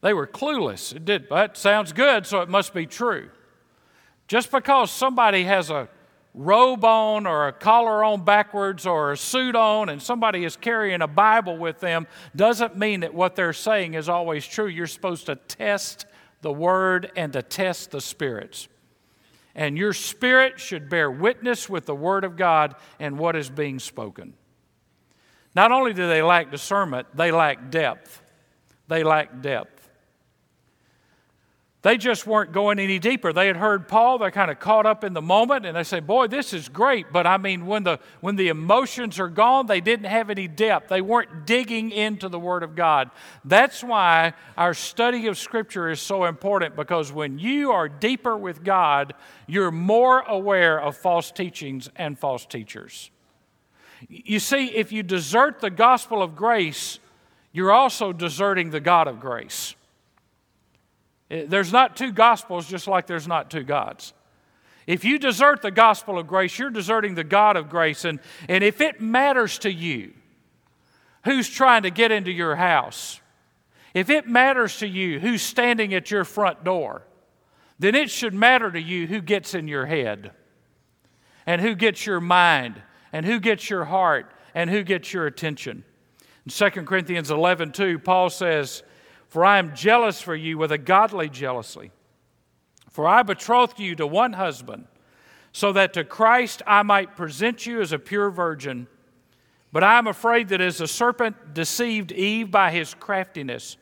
They 0.01 0.13
were 0.13 0.25
clueless. 0.25 0.95
It 0.95 1.05
did, 1.05 1.29
that 1.29 1.57
sounds 1.57 1.93
good, 1.93 2.25
so 2.25 2.41
it 2.41 2.49
must 2.49 2.73
be 2.73 2.85
true. 2.85 3.29
Just 4.27 4.51
because 4.51 4.91
somebody 4.91 5.43
has 5.43 5.69
a 5.69 5.89
robe 6.33 6.86
on 6.86 7.25
or 7.25 7.48
a 7.48 7.53
collar 7.53 8.03
on 8.03 8.24
backwards 8.24 8.86
or 8.86 9.12
a 9.12 9.17
suit 9.17 9.55
on 9.55 9.89
and 9.89 10.01
somebody 10.01 10.45
is 10.45 10.55
carrying 10.55 11.01
a 11.01 11.07
Bible 11.07 11.57
with 11.57 11.79
them 11.79 12.07
doesn't 12.36 12.77
mean 12.77 13.00
that 13.00 13.13
what 13.13 13.36
they're 13.36 13.53
saying 13.53 13.95
is 13.95 14.07
always 14.07 14.45
true. 14.45 14.67
You're 14.67 14.88
supposed 14.88 15.25
to 15.25 15.36
test 15.36 16.05
the 16.41 16.51
Word 16.51 17.12
and 17.15 17.33
to 17.33 17.41
test 17.41 17.91
the 17.91 18.01
spirits. 18.01 18.67
And 19.55 19.77
your 19.77 19.93
spirit 19.93 20.59
should 20.59 20.89
bear 20.89 21.09
witness 21.09 21.67
with 21.67 21.86
the 21.86 21.95
Word 21.95 22.24
of 22.24 22.38
God 22.38 22.75
and 23.00 23.17
what 23.17 23.36
is 23.36 23.50
being 23.50 23.79
spoken. 23.79 24.33
Not 25.55 25.71
only 25.71 25.93
do 25.93 26.07
they 26.07 26.21
lack 26.21 26.51
discernment, 26.51 27.07
they 27.15 27.31
lack 27.31 27.71
depth. 27.71 28.21
They 28.88 29.03
lack 29.03 29.41
depth. 29.41 29.78
They 31.81 31.95
just 31.95 32.27
weren't 32.27 32.51
going 32.51 32.77
any 32.77 33.00
deeper. 33.00 33.31
They 33.31 33.48
had 33.48 33.55
heard 33.55 33.88
Paul, 33.88 34.17
they're 34.17 34.31
kind 34.31 34.51
of 34.51 34.59
caught 34.59 34.86
up 34.86 35.05
in 35.05 35.13
the 35.13 35.21
moment, 35.21 35.65
and 35.65 35.77
they 35.77 35.83
say, 35.83 36.01
Boy, 36.01 36.27
this 36.27 36.51
is 36.51 36.67
great. 36.67 37.13
But 37.13 37.25
I 37.25 37.38
mean, 37.38 37.65
when 37.65 37.83
the, 37.83 38.00
when 38.19 38.36
the 38.36 38.50
emotions 38.50 39.17
are 39.17 39.29
gone, 39.29 39.65
they 39.65 39.79
didn't 39.79 40.07
have 40.07 40.29
any 40.29 40.50
depth. 40.50 40.89
They 40.89 41.00
weren't 41.00 41.45
digging 41.45 41.91
into 41.91 42.27
the 42.27 42.39
Word 42.39 42.63
of 42.63 42.75
God. 42.75 43.12
That's 43.45 43.81
why 43.81 44.33
our 44.57 44.74
study 44.74 45.27
of 45.27 45.38
Scripture 45.38 45.89
is 45.89 46.01
so 46.01 46.25
important, 46.25 46.75
because 46.75 47.13
when 47.13 47.39
you 47.39 47.71
are 47.71 47.88
deeper 47.88 48.36
with 48.36 48.62
God, 48.62 49.13
you're 49.48 49.71
more 49.71 50.19
aware 50.19 50.81
of 50.81 50.98
false 50.98 51.31
teachings 51.31 51.89
and 51.95 52.19
false 52.19 52.45
teachers. 52.45 53.09
You 54.09 54.39
see, 54.39 54.65
if 54.75 54.91
you 54.91 55.01
desert 55.01 55.62
the 55.62 55.69
gospel 55.69 56.21
of 56.21 56.36
grace, 56.36 57.00
you're 57.53 57.71
also 57.71 58.12
deserting 58.12 58.69
the 58.71 58.81
God 58.81 59.07
of 59.07 59.21
grace. 59.21 59.75
Eh, 61.29 61.45
there's 61.48 61.71
not 61.71 61.95
two 61.95 62.12
gospels, 62.12 62.67
just 62.67 62.88
like 62.88 63.07
there's 63.07 63.27
not 63.27 63.50
two 63.50 63.63
gods. 63.63 64.13
If 64.88 65.05
you 65.05 65.19
desert 65.19 65.62
the 65.62 65.71
gospel 65.71 66.17
of 66.17 66.27
grace, 66.27 66.57
you're 66.57 66.71
deserting 66.71 67.15
the 67.15 67.24
God 67.24 67.57
of 67.57 67.69
grace. 67.69 68.05
And, 68.05 68.19
and 68.48 68.63
if 68.63 68.81
it 68.81 69.00
matters 69.00 69.59
to 69.59 69.71
you 69.71 70.13
who's 71.25 71.48
trying 71.48 71.83
to 71.83 71.91
get 71.91 72.12
into 72.12 72.31
your 72.31 72.55
house, 72.55 73.21
if 73.93 74.09
it 74.09 74.27
matters 74.27 74.79
to 74.79 74.88
you 74.88 75.19
who's 75.19 75.41
standing 75.41 75.93
at 75.93 76.09
your 76.09 76.24
front 76.24 76.63
door, 76.63 77.03
then 77.77 77.95
it 77.95 78.09
should 78.09 78.33
matter 78.33 78.71
to 78.71 78.81
you 78.81 79.07
who 79.07 79.21
gets 79.21 79.53
in 79.53 79.67
your 79.67 79.86
head 79.86 80.31
and 81.45 81.62
who 81.62 81.75
gets 81.75 82.05
your 82.05 82.19
mind 82.19 82.81
and 83.13 83.25
who 83.25 83.39
gets 83.39 83.69
your 83.69 83.86
heart 83.86 84.31
and 84.53 84.69
who 84.69 84.83
gets 84.83 85.13
your 85.13 85.25
attention. 85.25 85.83
In 86.45 86.51
2 86.51 86.83
Corinthians 86.83 87.32
11 87.32 87.71
2, 87.71 87.99
Paul 87.99 88.30
says, 88.30 88.84
for 89.29 89.45
I 89.45 89.59
am 89.59 89.75
jealous 89.75 90.19
for 90.19 90.35
you 90.35 90.57
with 90.57 90.71
a 90.71 90.77
godly 90.77 91.29
jealousy. 91.29 91.91
For 92.89 93.07
I 93.07 93.23
betrothed 93.23 93.79
you 93.79 93.95
to 93.95 94.07
one 94.07 94.33
husband, 94.33 94.87
so 95.53 95.71
that 95.73 95.93
to 95.93 96.03
Christ 96.03 96.61
I 96.67 96.83
might 96.83 97.15
present 97.15 97.65
you 97.65 97.79
as 97.79 97.91
a 97.91 97.99
pure 97.99 98.31
virgin. 98.31 98.87
But 99.71 99.83
I 99.83 99.99
am 99.99 100.07
afraid 100.07 100.49
that 100.49 100.61
as 100.61 100.79
the 100.79 100.87
serpent 100.87 101.53
deceived 101.53 102.11
Eve 102.11 102.49
by 102.49 102.71
his 102.71 102.95
craftiness, 102.95 103.77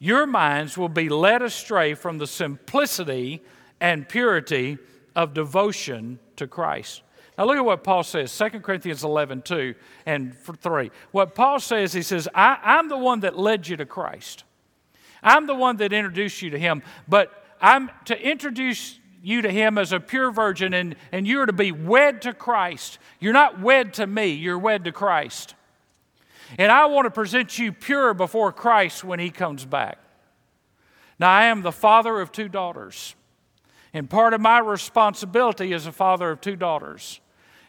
your 0.00 0.26
minds 0.26 0.76
will 0.76 0.88
be 0.88 1.08
led 1.08 1.42
astray 1.42 1.94
from 1.94 2.18
the 2.18 2.26
simplicity 2.26 3.42
and 3.80 4.08
purity 4.08 4.78
of 5.14 5.32
devotion 5.32 6.18
to 6.36 6.48
Christ. 6.48 7.02
Now 7.36 7.44
look 7.44 7.56
at 7.56 7.64
what 7.64 7.84
Paul 7.84 8.02
says, 8.02 8.36
2 8.36 8.60
Corinthians 8.60 9.04
11, 9.04 9.42
2 9.42 9.74
and 10.06 10.36
3. 10.36 10.90
What 11.12 11.36
Paul 11.36 11.60
says, 11.60 11.92
he 11.92 12.02
says, 12.02 12.28
I, 12.34 12.58
I'm 12.62 12.88
the 12.88 12.98
one 12.98 13.20
that 13.20 13.38
led 13.38 13.68
you 13.68 13.76
to 13.76 13.86
Christ. 13.86 14.42
I'm 15.22 15.46
the 15.46 15.54
one 15.54 15.76
that 15.78 15.92
introduced 15.92 16.42
you 16.42 16.50
to 16.50 16.58
him, 16.58 16.82
but 17.06 17.44
I'm 17.60 17.90
to 18.06 18.20
introduce 18.20 18.98
you 19.22 19.42
to 19.42 19.50
him 19.50 19.78
as 19.78 19.92
a 19.92 20.00
pure 20.00 20.30
virgin, 20.30 20.72
and, 20.74 20.96
and 21.12 21.26
you're 21.26 21.46
to 21.46 21.52
be 21.52 21.72
wed 21.72 22.22
to 22.22 22.32
Christ. 22.32 22.98
You're 23.20 23.32
not 23.32 23.60
wed 23.60 23.94
to 23.94 24.06
me, 24.06 24.32
you're 24.32 24.58
wed 24.58 24.84
to 24.84 24.92
Christ. 24.92 25.54
And 26.56 26.72
I 26.72 26.86
want 26.86 27.06
to 27.06 27.10
present 27.10 27.58
you 27.58 27.72
pure 27.72 28.14
before 28.14 28.52
Christ 28.52 29.04
when 29.04 29.18
he 29.18 29.30
comes 29.30 29.64
back. 29.64 29.98
Now, 31.18 31.30
I 31.30 31.44
am 31.46 31.62
the 31.62 31.72
father 31.72 32.20
of 32.20 32.32
two 32.32 32.48
daughters. 32.48 33.14
And 33.92 34.08
part 34.08 34.34
of 34.34 34.40
my 34.40 34.58
responsibility 34.58 35.72
as 35.72 35.86
a 35.86 35.92
father 35.92 36.30
of 36.30 36.40
two 36.40 36.56
daughters 36.56 37.20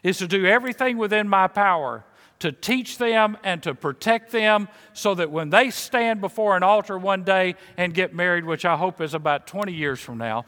is 0.02 0.18
to 0.18 0.28
do 0.28 0.46
everything 0.46 0.96
within 0.96 1.28
my 1.28 1.46
power 1.46 2.04
to 2.40 2.50
teach 2.50 2.98
them 2.98 3.36
and 3.44 3.62
to 3.62 3.74
protect 3.74 4.32
them 4.32 4.68
so 4.92 5.14
that 5.14 5.30
when 5.30 5.50
they 5.50 5.70
stand 5.70 6.20
before 6.20 6.56
an 6.56 6.62
altar 6.62 6.98
one 6.98 7.22
day 7.22 7.54
and 7.76 7.94
get 7.94 8.14
married, 8.14 8.44
which 8.44 8.64
I 8.64 8.76
hope 8.76 9.00
is 9.00 9.14
about 9.14 9.46
20 9.46 9.72
years 9.72 10.00
from 10.00 10.18
now, 10.18 10.44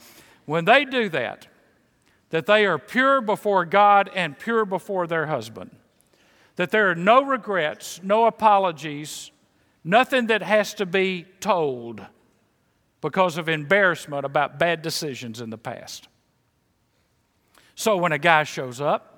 when 0.47 0.65
they 0.65 0.85
do 0.85 1.09
that, 1.11 1.47
that 2.31 2.47
they 2.47 2.65
are 2.65 2.79
pure 2.79 3.21
before 3.21 3.65
God 3.67 4.11
and 4.15 4.39
pure 4.39 4.65
before 4.65 5.07
their 5.07 5.27
husband. 5.27 5.71
That 6.57 6.71
there 6.71 6.91
are 6.91 6.95
no 6.95 7.23
regrets, 7.23 8.01
no 8.03 8.27
apologies, 8.27 9.31
nothing 9.85 10.27
that 10.27 10.43
has 10.43 10.75
to 10.75 10.87
be 10.87 11.27
told 11.41 12.05
because 13.03 13.37
of 13.37 13.49
embarrassment 13.49 14.25
about 14.25 14.59
bad 14.59 14.81
decisions 14.81 15.41
in 15.41 15.51
the 15.51 15.59
past. 15.59 16.09
So 17.75 17.97
when 17.99 18.13
a 18.13 18.19
guy 18.19 18.45
shows 18.45 18.81
up, 18.81 19.12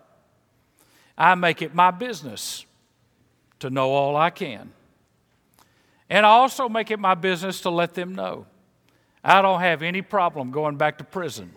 I 1.16 1.34
make 1.34 1.62
it 1.62 1.74
my 1.74 1.90
business 1.90 2.66
to 3.60 3.70
know 3.70 3.90
all 3.90 4.16
I 4.16 4.30
can. 4.30 4.72
And 6.10 6.26
I 6.26 6.30
also 6.30 6.68
make 6.68 6.90
it 6.90 6.98
my 6.98 7.14
business 7.14 7.60
to 7.62 7.70
let 7.70 7.94
them 7.94 8.14
know 8.14 8.46
I 9.22 9.40
don't 9.40 9.60
have 9.60 9.82
any 9.82 10.02
problem 10.02 10.50
going 10.50 10.76
back 10.76 10.98
to 10.98 11.04
prison 11.04 11.52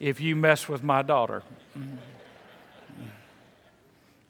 if 0.00 0.20
you 0.20 0.34
mess 0.34 0.68
with 0.68 0.82
my 0.82 1.02
daughter. 1.02 1.42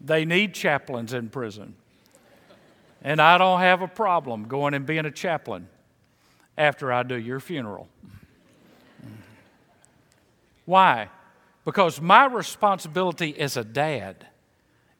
They 0.00 0.24
need 0.24 0.55
chaplains 0.55 1.12
in 1.12 1.29
prison. 1.29 1.77
And 3.00 3.22
I 3.22 3.38
don't 3.38 3.61
have 3.61 3.81
a 3.81 3.87
problem 3.87 4.48
going 4.48 4.74
and 4.74 4.85
being 4.85 5.07
a 5.07 5.11
chaplain 5.11 5.68
after 6.59 6.92
I 6.92 7.05
do 7.05 7.14
your 7.14 7.38
funeral. 7.38 7.88
Why? 10.64 11.11
Because 11.64 12.00
my 12.00 12.27
responsibility 12.27 13.38
as 13.38 13.57
a 13.57 13.64
dad 13.64 14.27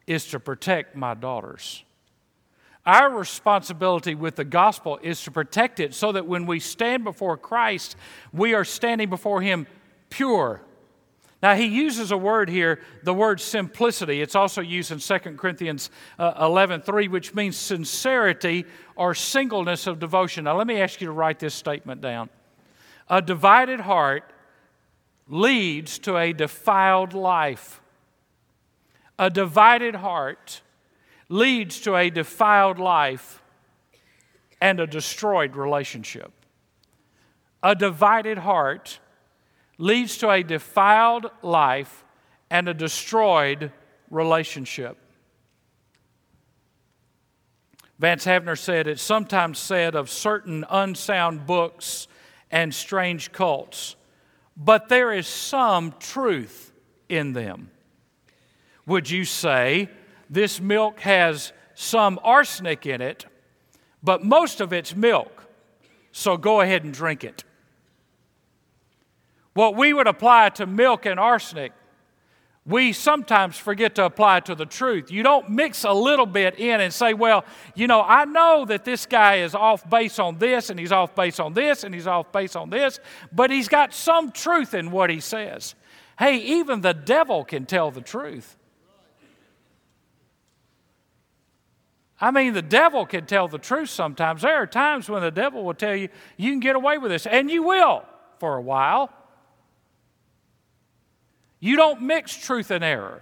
is 0.07 0.27
to 0.27 0.41
protect 0.41 0.97
my 0.97 1.15
daughters. 1.15 1.85
Our 2.87 3.11
responsibility 3.11 4.15
with 4.15 4.37
the 4.37 4.45
gospel 4.45 4.99
is 5.03 5.23
to 5.23 5.31
protect 5.31 5.81
it 5.81 5.95
so 5.95 6.13
that 6.13 6.27
when 6.27 6.45
we 6.45 6.61
stand 6.61 7.05
before 7.05 7.37
Christ, 7.39 7.97
we 8.33 8.53
are 8.53 8.65
standing 8.65 9.09
before 9.09 9.41
Him 9.41 9.67
pure. 10.11 10.61
Now, 11.45 11.55
he 11.55 11.67
uses 11.67 12.11
a 12.11 12.17
word 12.17 12.49
here, 12.49 12.81
the 13.03 13.13
word 13.13 13.39
simplicity. 13.39 14.23
It's 14.23 14.35
also 14.35 14.63
used 14.63 14.91
in 14.91 14.99
2 14.99 15.19
Corinthians 15.37 15.91
uh, 16.19 16.33
11 16.41 16.81
3, 16.81 17.09
which 17.09 17.35
means 17.35 17.59
sincerity 17.59 18.65
or 18.97 19.15
singleness 19.15 19.87
of 19.87 19.99
devotion. 19.99 20.45
Now, 20.45 20.57
let 20.57 20.67
me 20.67 20.81
ask 20.81 21.03
you 21.03 21.07
to 21.07 21.13
write 21.13 21.39
this 21.39 21.55
statement 21.55 22.01
down. 22.01 22.31
A 23.11 23.21
divided 23.21 23.81
heart 23.81 24.33
leads 25.29 25.99
to 25.99 26.17
a 26.17 26.33
defiled 26.33 27.13
life. 27.13 27.83
A 29.19 29.31
divided 29.31 29.97
heart 29.97 30.61
leads 31.29 31.81
to 31.81 31.97
a 31.97 32.11
defiled 32.11 32.79
life 32.79 33.43
and 34.61 34.81
a 34.81 34.87
destroyed 34.87 35.57
relationship. 35.57 36.33
A 37.63 37.75
divided 37.75 38.39
heart 38.39 38.99
leads 39.79 40.19
to 40.19 40.31
a 40.31 40.43
defiled 40.43 41.31
life 41.43 42.05
and 42.51 42.69
a 42.69 42.75
destroyed 42.75 43.73
relationship. 44.11 44.97
Vance 47.99 48.25
Havner 48.25 48.59
said, 48.59 48.87
It's 48.87 49.03
sometimes 49.03 49.59
said 49.59 49.95
of 49.95 50.11
certain 50.11 50.65
unsound 50.69 51.47
books 51.47 52.09
and 52.51 52.75
strange 52.75 53.33
cults, 53.33 53.97
but 54.57 54.89
there 54.89 55.13
is 55.13 55.27
some 55.27 55.95
truth 55.99 56.73
in 57.09 57.33
them. 57.33 57.71
Would 58.87 59.11
you 59.11 59.25
say 59.25 59.89
this 60.29 60.61
milk 60.61 61.01
has 61.01 61.53
some 61.75 62.21
arsenic 62.23 62.87
in 62.87 63.01
it, 63.01 63.27
but 64.03 64.23
most 64.23 64.61
of 64.61 64.73
it's 64.73 64.95
milk, 64.95 65.45
so 66.13 66.37
go 66.37 66.61
ahead 66.61 66.85
and 66.85 66.93
drink 66.93 67.25
it? 67.25 67.45
What 69.55 69.77
we 69.77 69.93
would 69.93 70.07
apply 70.07 70.51
to 70.51 70.67
milk 70.67 71.07
and 71.07 71.19
arsenic 71.19 71.73
we 72.67 72.95
sometimes 72.95 73.59
forget 73.59 73.95
to 73.97 74.05
apply 74.07 74.41
to 74.41 74.55
the 74.55 74.65
truth. 74.65 75.11
You 75.11 75.23
don't 75.23 75.51
mix 75.51 75.85
a 75.85 75.93
little 75.93 76.25
bit 76.25 76.59
in 76.59 76.81
and 76.81 76.93
say, 76.93 77.13
well, 77.13 77.45
you 77.75 77.87
know, 77.87 78.01
I 78.01 78.25
know 78.25 78.65
that 78.65 78.85
this 78.85 79.05
guy 79.05 79.37
is 79.37 79.55
off 79.55 79.89
base 79.91 80.19
on 80.19 80.39
this, 80.39 80.71
and 80.71 80.81
he's 80.81 80.93
off 80.93 81.15
base 81.15 81.39
on 81.39 81.53
this, 81.53 81.85
and 81.85 81.95
he's 81.95 82.07
off 82.07 82.33
base 82.33 82.57
on 82.57 82.71
this, 82.71 83.01
but 83.33 83.51
he's 83.51 83.69
got 83.69 83.93
some 83.93 84.33
truth 84.33 84.73
in 84.73 84.91
what 84.91 85.11
he 85.11 85.21
says. 85.21 85.75
Hey, 86.19 86.39
even 86.39 86.81
the 86.81 86.95
devil 86.95 87.45
can 87.45 87.67
tell 87.67 87.91
the 87.91 88.01
truth. 88.01 88.57
I 92.25 92.31
mean, 92.31 92.55
the 92.55 92.63
devil 92.63 93.05
can 93.05 93.27
tell 93.27 93.49
the 93.49 93.59
truth 93.59 93.91
sometimes. 93.91 94.41
There 94.41 94.55
are 94.55 94.67
times 94.67 95.11
when 95.11 95.21
the 95.21 95.31
devil 95.31 95.63
will 95.63 95.75
tell 95.75 95.95
you, 95.95 96.09
you 96.39 96.51
can 96.53 96.59
get 96.59 96.75
away 96.75 96.97
with 96.97 97.11
this, 97.11 97.27
and 97.27 97.51
you 97.51 97.63
will 97.63 98.03
for 98.39 98.57
a 98.57 98.63
while. 98.63 99.13
You 101.61 101.77
don't 101.77 102.01
mix 102.01 102.35
truth 102.35 102.71
and 102.71 102.83
error. 102.83 103.21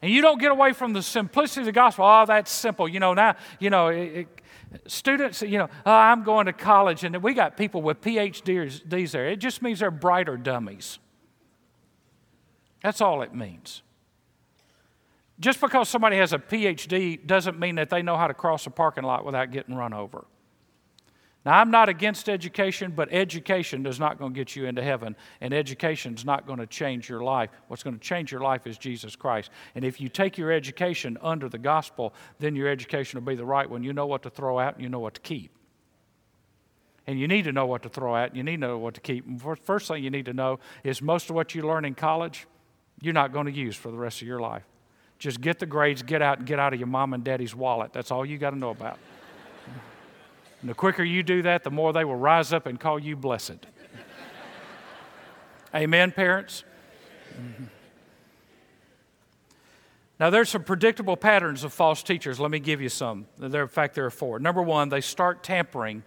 And 0.00 0.12
you 0.12 0.22
don't 0.22 0.38
get 0.38 0.52
away 0.52 0.72
from 0.72 0.92
the 0.92 1.02
simplicity 1.02 1.62
of 1.62 1.66
the 1.66 1.72
gospel. 1.72 2.04
Oh, 2.04 2.24
that's 2.24 2.52
simple. 2.52 2.86
You 2.86 3.00
know, 3.00 3.12
now, 3.12 3.34
you 3.58 3.70
know, 3.70 3.88
it, 3.88 3.98
it, 3.98 4.28
students, 4.86 5.42
you 5.42 5.58
know, 5.58 5.68
oh, 5.84 5.90
I'm 5.90 6.22
going 6.22 6.46
to 6.46 6.52
college 6.52 7.02
and 7.02 7.20
we 7.24 7.34
got 7.34 7.56
people 7.56 7.82
with 7.82 8.00
PhDs 8.02 9.10
there. 9.10 9.26
It 9.26 9.40
just 9.40 9.62
means 9.62 9.80
they're 9.80 9.90
brighter 9.90 10.36
dummies. 10.36 11.00
That's 12.84 13.00
all 13.00 13.22
it 13.22 13.34
means. 13.34 13.82
Just 15.38 15.60
because 15.60 15.88
somebody 15.88 16.16
has 16.16 16.32
a 16.32 16.38
PhD 16.38 17.26
doesn't 17.26 17.58
mean 17.58 17.74
that 17.74 17.90
they 17.90 18.02
know 18.02 18.16
how 18.16 18.26
to 18.26 18.34
cross 18.34 18.66
a 18.66 18.70
parking 18.70 19.04
lot 19.04 19.24
without 19.24 19.50
getting 19.50 19.74
run 19.74 19.92
over. 19.92 20.24
Now, 21.44 21.60
I'm 21.60 21.70
not 21.70 21.88
against 21.88 22.28
education, 22.28 22.92
but 22.96 23.08
education 23.12 23.86
is 23.86 24.00
not 24.00 24.18
going 24.18 24.34
to 24.34 24.36
get 24.36 24.56
you 24.56 24.66
into 24.66 24.82
heaven, 24.82 25.14
and 25.40 25.54
education 25.54 26.14
is 26.14 26.24
not 26.24 26.44
going 26.44 26.58
to 26.58 26.66
change 26.66 27.08
your 27.08 27.22
life. 27.22 27.50
What's 27.68 27.84
going 27.84 27.94
to 27.94 28.00
change 28.00 28.32
your 28.32 28.40
life 28.40 28.66
is 28.66 28.76
Jesus 28.78 29.14
Christ. 29.14 29.50
And 29.76 29.84
if 29.84 30.00
you 30.00 30.08
take 30.08 30.36
your 30.38 30.50
education 30.50 31.16
under 31.22 31.48
the 31.48 31.58
gospel, 31.58 32.14
then 32.40 32.56
your 32.56 32.66
education 32.66 33.20
will 33.20 33.26
be 33.26 33.36
the 33.36 33.44
right 33.44 33.70
one. 33.70 33.84
You 33.84 33.92
know 33.92 34.06
what 34.06 34.24
to 34.24 34.30
throw 34.30 34.58
out 34.58 34.74
and 34.74 34.82
you 34.82 34.88
know 34.88 34.98
what 34.98 35.14
to 35.14 35.20
keep. 35.20 35.52
And 37.06 37.20
you 37.20 37.28
need 37.28 37.42
to 37.44 37.52
know 37.52 37.66
what 37.66 37.84
to 37.84 37.88
throw 37.88 38.16
out, 38.16 38.30
and 38.30 38.36
you 38.36 38.42
need 38.42 38.56
to 38.56 38.66
know 38.66 38.78
what 38.78 38.94
to 38.94 39.00
keep. 39.00 39.24
First 39.62 39.86
thing 39.86 40.02
you 40.02 40.10
need 40.10 40.24
to 40.24 40.32
know 40.32 40.58
is 40.82 41.00
most 41.00 41.30
of 41.30 41.36
what 41.36 41.54
you 41.54 41.62
learn 41.62 41.84
in 41.84 41.94
college, 41.94 42.48
you're 43.00 43.14
not 43.14 43.32
going 43.32 43.46
to 43.46 43.52
use 43.52 43.76
for 43.76 43.92
the 43.92 43.98
rest 43.98 44.20
of 44.20 44.26
your 44.26 44.40
life. 44.40 44.64
Just 45.18 45.40
get 45.40 45.58
the 45.58 45.66
grades, 45.66 46.02
get 46.02 46.20
out, 46.20 46.38
and 46.38 46.46
get 46.46 46.58
out 46.58 46.74
of 46.74 46.78
your 46.78 46.88
mom 46.88 47.14
and 47.14 47.24
daddy's 47.24 47.54
wallet. 47.54 47.92
That's 47.92 48.10
all 48.10 48.24
you 48.24 48.38
got 48.38 48.50
to 48.50 48.58
know 48.58 48.70
about. 48.70 48.98
And 50.60 50.70
the 50.70 50.74
quicker 50.74 51.04
you 51.04 51.22
do 51.22 51.42
that, 51.42 51.64
the 51.64 51.70
more 51.70 51.92
they 51.92 52.04
will 52.04 52.16
rise 52.16 52.52
up 52.52 52.66
and 52.66 52.80
call 52.80 52.98
you 52.98 53.16
blessed. 53.16 53.66
Amen, 55.74 56.12
parents? 56.12 56.64
Mm-hmm. 57.38 57.64
Now, 60.18 60.30
there's 60.30 60.48
some 60.48 60.64
predictable 60.64 61.16
patterns 61.16 61.62
of 61.62 61.74
false 61.74 62.02
teachers. 62.02 62.40
Let 62.40 62.50
me 62.50 62.58
give 62.58 62.80
you 62.80 62.88
some. 62.88 63.26
There, 63.36 63.62
in 63.62 63.68
fact, 63.68 63.94
there 63.94 64.06
are 64.06 64.10
four. 64.10 64.38
Number 64.38 64.62
one, 64.62 64.88
they 64.88 65.02
start 65.02 65.42
tampering 65.42 66.04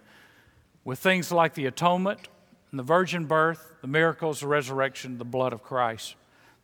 with 0.84 0.98
things 0.98 1.30
like 1.30 1.54
the 1.54 1.66
atonement 1.66 2.28
and 2.72 2.78
the 2.78 2.84
virgin 2.84 3.26
birth, 3.26 3.76
the 3.82 3.86
miracles, 3.86 4.40
the 4.40 4.48
resurrection, 4.48 5.18
the 5.18 5.24
blood 5.24 5.52
of 5.52 5.62
Christ. 5.62 6.16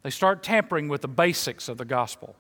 They 0.07 0.11
start 0.11 0.45
tampering 0.45 0.87
with 0.87 1.01
the 1.01 1.09
basics 1.09 1.69
of 1.69 1.79
the 1.79 1.85
gospel. 1.85 2.37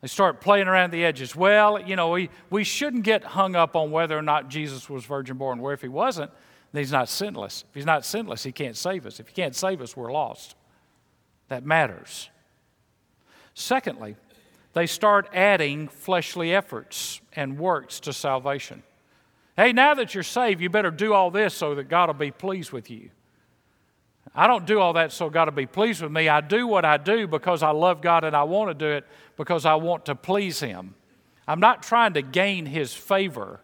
They 0.00 0.08
start 0.08 0.40
playing 0.40 0.66
around 0.66 0.90
the 0.90 1.04
edges. 1.04 1.36
Well, 1.36 1.80
you 1.80 1.94
know, 1.94 2.10
we, 2.10 2.30
we 2.50 2.64
shouldn't 2.64 3.04
get 3.04 3.22
hung 3.22 3.54
up 3.54 3.76
on 3.76 3.92
whether 3.92 4.18
or 4.18 4.22
not 4.22 4.48
Jesus 4.48 4.90
was 4.90 5.04
virgin 5.04 5.36
born. 5.36 5.60
Where 5.60 5.72
if 5.72 5.82
he 5.82 5.86
wasn't, 5.86 6.32
then 6.72 6.82
he's 6.82 6.90
not 6.90 7.08
sinless. 7.08 7.64
If 7.70 7.76
he's 7.76 7.86
not 7.86 8.04
sinless, 8.04 8.42
he 8.42 8.50
can't 8.50 8.76
save 8.76 9.06
us. 9.06 9.20
If 9.20 9.28
he 9.28 9.34
can't 9.34 9.54
save 9.54 9.80
us, 9.80 9.96
we're 9.96 10.10
lost. 10.10 10.56
That 11.46 11.64
matters. 11.64 12.28
Secondly, 13.54 14.16
they 14.72 14.86
start 14.86 15.28
adding 15.32 15.86
fleshly 15.86 16.52
efforts 16.52 17.20
and 17.36 17.56
works 17.56 18.00
to 18.00 18.12
salvation. 18.12 18.82
Hey, 19.56 19.72
now 19.72 19.94
that 19.94 20.12
you're 20.12 20.24
saved, 20.24 20.60
you 20.60 20.70
better 20.70 20.90
do 20.90 21.14
all 21.14 21.30
this 21.30 21.54
so 21.54 21.76
that 21.76 21.84
God 21.84 22.08
will 22.08 22.14
be 22.14 22.32
pleased 22.32 22.72
with 22.72 22.90
you. 22.90 23.10
I 24.34 24.46
don't 24.46 24.66
do 24.66 24.80
all 24.80 24.94
that 24.94 25.12
so 25.12 25.28
God 25.28 25.48
will 25.48 25.56
be 25.56 25.66
pleased 25.66 26.02
with 26.02 26.10
me. 26.10 26.28
I 26.28 26.40
do 26.40 26.66
what 26.66 26.84
I 26.84 26.96
do 26.96 27.26
because 27.26 27.62
I 27.62 27.70
love 27.70 28.00
God 28.00 28.24
and 28.24 28.34
I 28.34 28.44
want 28.44 28.70
to 28.70 28.74
do 28.74 28.90
it 28.90 29.06
because 29.36 29.66
I 29.66 29.74
want 29.74 30.06
to 30.06 30.14
please 30.14 30.60
Him. 30.60 30.94
I'm 31.46 31.60
not 31.60 31.82
trying 31.82 32.14
to 32.14 32.22
gain 32.22 32.66
His 32.66 32.94
favor, 32.94 33.60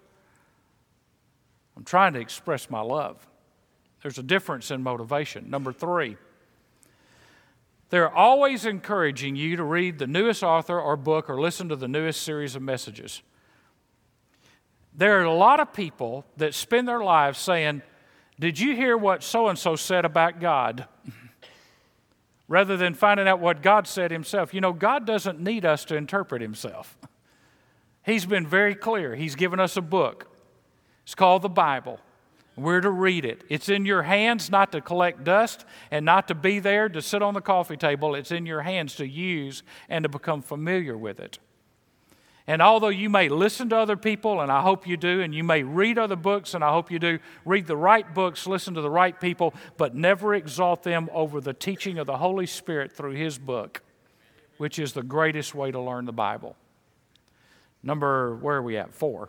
I'm 1.76 1.84
trying 1.84 2.12
to 2.14 2.20
express 2.20 2.68
my 2.68 2.80
love. 2.80 3.26
There's 4.02 4.18
a 4.18 4.22
difference 4.22 4.70
in 4.70 4.82
motivation. 4.82 5.50
Number 5.50 5.72
three, 5.72 6.16
they're 7.90 8.14
always 8.14 8.64
encouraging 8.64 9.34
you 9.34 9.56
to 9.56 9.64
read 9.64 9.98
the 9.98 10.06
newest 10.06 10.42
author 10.42 10.78
or 10.78 10.96
book 10.96 11.28
or 11.30 11.40
listen 11.40 11.68
to 11.70 11.76
the 11.76 11.88
newest 11.88 12.22
series 12.22 12.54
of 12.54 12.62
messages. 12.62 13.22
There 14.94 15.20
are 15.20 15.24
a 15.24 15.34
lot 15.34 15.60
of 15.60 15.72
people 15.72 16.24
that 16.36 16.54
spend 16.54 16.86
their 16.86 17.02
lives 17.02 17.38
saying, 17.38 17.82
did 18.38 18.58
you 18.58 18.74
hear 18.74 18.96
what 18.96 19.22
so 19.22 19.48
and 19.48 19.58
so 19.58 19.76
said 19.76 20.04
about 20.04 20.40
God? 20.40 20.86
Rather 22.46 22.76
than 22.76 22.94
finding 22.94 23.28
out 23.28 23.40
what 23.40 23.62
God 23.62 23.86
said 23.86 24.10
himself. 24.10 24.54
You 24.54 24.62
know, 24.62 24.72
God 24.72 25.06
doesn't 25.06 25.38
need 25.38 25.66
us 25.66 25.84
to 25.86 25.96
interpret 25.96 26.40
himself. 26.40 26.96
He's 28.04 28.24
been 28.24 28.46
very 28.46 28.74
clear. 28.74 29.14
He's 29.14 29.34
given 29.34 29.60
us 29.60 29.76
a 29.76 29.82
book. 29.82 30.34
It's 31.04 31.14
called 31.14 31.42
the 31.42 31.50
Bible. 31.50 32.00
We're 32.56 32.80
to 32.80 32.90
read 32.90 33.24
it. 33.24 33.44
It's 33.48 33.68
in 33.68 33.84
your 33.84 34.02
hands 34.02 34.50
not 34.50 34.72
to 34.72 34.80
collect 34.80 35.24
dust 35.24 35.64
and 35.90 36.04
not 36.04 36.26
to 36.28 36.34
be 36.34 36.58
there 36.58 36.88
to 36.88 37.02
sit 37.02 37.22
on 37.22 37.34
the 37.34 37.40
coffee 37.40 37.76
table. 37.76 38.14
It's 38.14 38.32
in 38.32 38.46
your 38.46 38.62
hands 38.62 38.96
to 38.96 39.06
use 39.06 39.62
and 39.88 40.02
to 40.02 40.08
become 40.08 40.42
familiar 40.42 40.96
with 40.96 41.20
it. 41.20 41.38
And 42.48 42.62
although 42.62 42.88
you 42.88 43.10
may 43.10 43.28
listen 43.28 43.68
to 43.68 43.76
other 43.76 43.98
people, 43.98 44.40
and 44.40 44.50
I 44.50 44.62
hope 44.62 44.86
you 44.86 44.96
do, 44.96 45.20
and 45.20 45.34
you 45.34 45.44
may 45.44 45.62
read 45.62 45.98
other 45.98 46.16
books, 46.16 46.54
and 46.54 46.64
I 46.64 46.72
hope 46.72 46.90
you 46.90 46.98
do, 46.98 47.18
read 47.44 47.66
the 47.66 47.76
right 47.76 48.12
books, 48.14 48.46
listen 48.46 48.72
to 48.72 48.80
the 48.80 48.88
right 48.88 49.20
people, 49.20 49.52
but 49.76 49.94
never 49.94 50.34
exalt 50.34 50.82
them 50.82 51.10
over 51.12 51.42
the 51.42 51.52
teaching 51.52 51.98
of 51.98 52.06
the 52.06 52.16
Holy 52.16 52.46
Spirit 52.46 52.90
through 52.90 53.12
His 53.12 53.36
book, 53.36 53.82
which 54.56 54.78
is 54.78 54.94
the 54.94 55.02
greatest 55.02 55.54
way 55.54 55.70
to 55.70 55.78
learn 55.78 56.06
the 56.06 56.12
Bible. 56.12 56.56
Number, 57.82 58.34
where 58.36 58.56
are 58.56 58.62
we 58.62 58.78
at? 58.78 58.94
Four. 58.94 59.28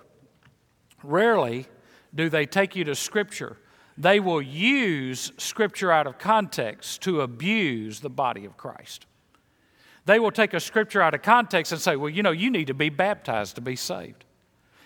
Rarely 1.04 1.68
do 2.16 2.30
they 2.30 2.46
take 2.46 2.74
you 2.74 2.86
to 2.86 2.96
Scripture. 2.96 3.58
They 3.98 4.22
will 4.22 4.42
use 4.42 5.34
Scripture 5.38 5.92
out 5.92 6.08
of 6.08 6.20
context 6.20 7.02
to 7.02 7.20
abuse 7.20 8.00
the 8.00 8.10
body 8.10 8.46
of 8.46 8.56
Christ. 8.56 9.08
They 10.10 10.18
will 10.18 10.32
take 10.32 10.56
a 10.56 10.60
scripture 10.60 11.04
out 11.04 11.14
of 11.14 11.22
context 11.22 11.72
and 11.72 11.80
say, 11.80 11.96
well, 11.96 12.10
you 12.10 12.24
know, 12.24 12.32
you 12.32 12.50
need 12.50 12.66
to 12.66 12.74
be 12.74 12.90
baptized 12.90 13.54
to 13.58 13.62
be 13.62 13.76
saved. 13.76 14.26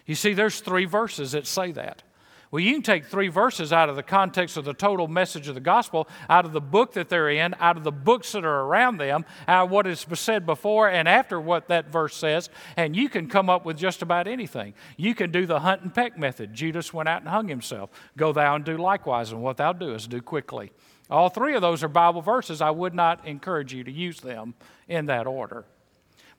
You 0.06 0.16
see, 0.16 0.34
there's 0.34 0.60
three 0.60 0.84
verses 0.84 1.32
that 1.32 1.48
say 1.48 1.72
that. 1.72 2.04
Well, 2.52 2.60
you 2.60 2.74
can 2.74 2.82
take 2.82 3.06
three 3.06 3.30
verses 3.30 3.72
out 3.72 3.88
of 3.88 3.96
the 3.96 4.04
context 4.04 4.58
of 4.58 4.66
the 4.66 4.74
total 4.74 5.08
message 5.08 5.48
of 5.48 5.56
the 5.56 5.62
gospel, 5.62 6.10
out 6.30 6.44
of 6.44 6.52
the 6.52 6.60
book 6.60 6.92
that 6.96 7.08
they're 7.08 7.30
in, 7.30 7.56
out 7.62 7.78
of 7.78 7.86
the 7.86 7.92
books 7.92 8.34
that 8.34 8.44
are 8.44 8.66
around 8.66 8.98
them, 8.98 9.24
out 9.48 9.68
of 9.68 9.72
what 9.72 9.88
is 9.88 10.06
said 10.16 10.46
before 10.46 10.90
and 10.90 11.08
after 11.08 11.40
what 11.40 11.70
that 11.70 11.90
verse 11.90 12.18
says, 12.18 12.50
and 12.76 12.94
you 12.94 13.08
can 13.08 13.30
come 13.30 13.50
up 13.50 13.64
with 13.64 13.78
just 13.78 14.02
about 14.02 14.28
anything. 14.28 14.74
You 14.98 15.16
can 15.16 15.32
do 15.32 15.46
the 15.46 15.62
hunt 15.62 15.84
and 15.84 15.94
peck 15.94 16.18
method. 16.18 16.54
Judas 16.54 16.94
went 16.94 17.08
out 17.08 17.22
and 17.22 17.30
hung 17.30 17.48
himself. 17.48 17.92
Go 18.18 18.34
thou 18.34 18.56
and 18.56 18.66
do 18.66 18.76
likewise, 18.76 19.32
and 19.32 19.42
what 19.42 19.56
thou 19.56 19.72
doest, 19.72 20.10
do 20.10 20.22
quickly. 20.22 20.74
All 21.10 21.30
three 21.30 21.56
of 21.56 21.62
those 21.62 21.84
are 21.84 21.88
Bible 21.88 22.22
verses. 22.22 22.62
I 22.62 22.72
would 22.72 22.94
not 22.94 23.28
encourage 23.28 23.74
you 23.74 23.84
to 23.84 23.92
use 23.92 24.20
them 24.20 24.54
in 24.88 25.08
that 25.08 25.28
order. 25.28 25.66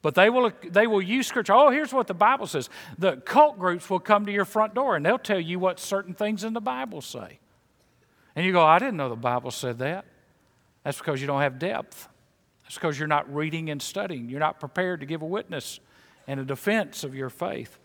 But 0.02 0.14
they 0.14 0.28
will, 0.28 0.52
they 0.62 0.86
will 0.86 1.00
use 1.00 1.26
scripture. 1.26 1.54
Oh, 1.54 1.70
here's 1.70 1.92
what 1.92 2.06
the 2.06 2.14
Bible 2.14 2.46
says. 2.46 2.68
The 2.98 3.16
cult 3.16 3.58
groups 3.58 3.88
will 3.88 4.00
come 4.00 4.26
to 4.26 4.32
your 4.32 4.44
front 4.44 4.74
door 4.74 4.96
and 4.96 5.04
they'll 5.04 5.18
tell 5.18 5.40
you 5.40 5.58
what 5.58 5.80
certain 5.80 6.12
things 6.12 6.44
in 6.44 6.52
the 6.52 6.60
Bible 6.60 7.00
say. 7.00 7.38
And 8.36 8.44
you 8.44 8.52
go, 8.52 8.62
I 8.62 8.78
didn't 8.78 8.96
know 8.96 9.08
the 9.08 9.16
Bible 9.16 9.50
said 9.50 9.78
that. 9.78 10.04
That's 10.82 10.98
because 10.98 11.20
you 11.20 11.26
don't 11.26 11.40
have 11.40 11.58
depth. 11.58 12.08
That's 12.64 12.74
because 12.74 12.98
you're 12.98 13.08
not 13.08 13.32
reading 13.34 13.70
and 13.70 13.80
studying. 13.80 14.28
You're 14.28 14.40
not 14.40 14.60
prepared 14.60 15.00
to 15.00 15.06
give 15.06 15.22
a 15.22 15.26
witness 15.26 15.80
and 16.26 16.40
a 16.40 16.44
defense 16.44 17.04
of 17.04 17.14
your 17.14 17.30
faith. 17.30 17.78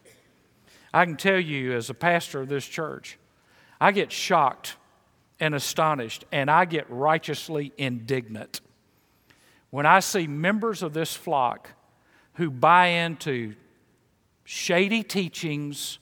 I 0.93 1.05
can 1.05 1.17
tell 1.17 1.39
you, 1.39 1.73
as 1.73 1.89
a 1.89 1.93
pastor 1.93 2.41
of 2.41 2.49
this 2.49 2.65
church, 2.65 3.17
I 3.79 3.91
get 3.91 4.11
shocked 4.11 4.75
and 5.39 5.55
astonished, 5.55 6.25
and 6.31 6.49
I 6.49 6.65
get 6.65 6.89
righteously 6.89 7.71
indignant 7.77 8.61
when 9.69 9.85
I 9.85 9.99
see 9.99 10.27
members 10.27 10.81
of 10.81 10.93
this 10.93 11.15
flock 11.15 11.69
who 12.33 12.49
buy 12.49 12.87
into 12.87 13.55
shady 14.43 15.03
teachings, 15.03 15.99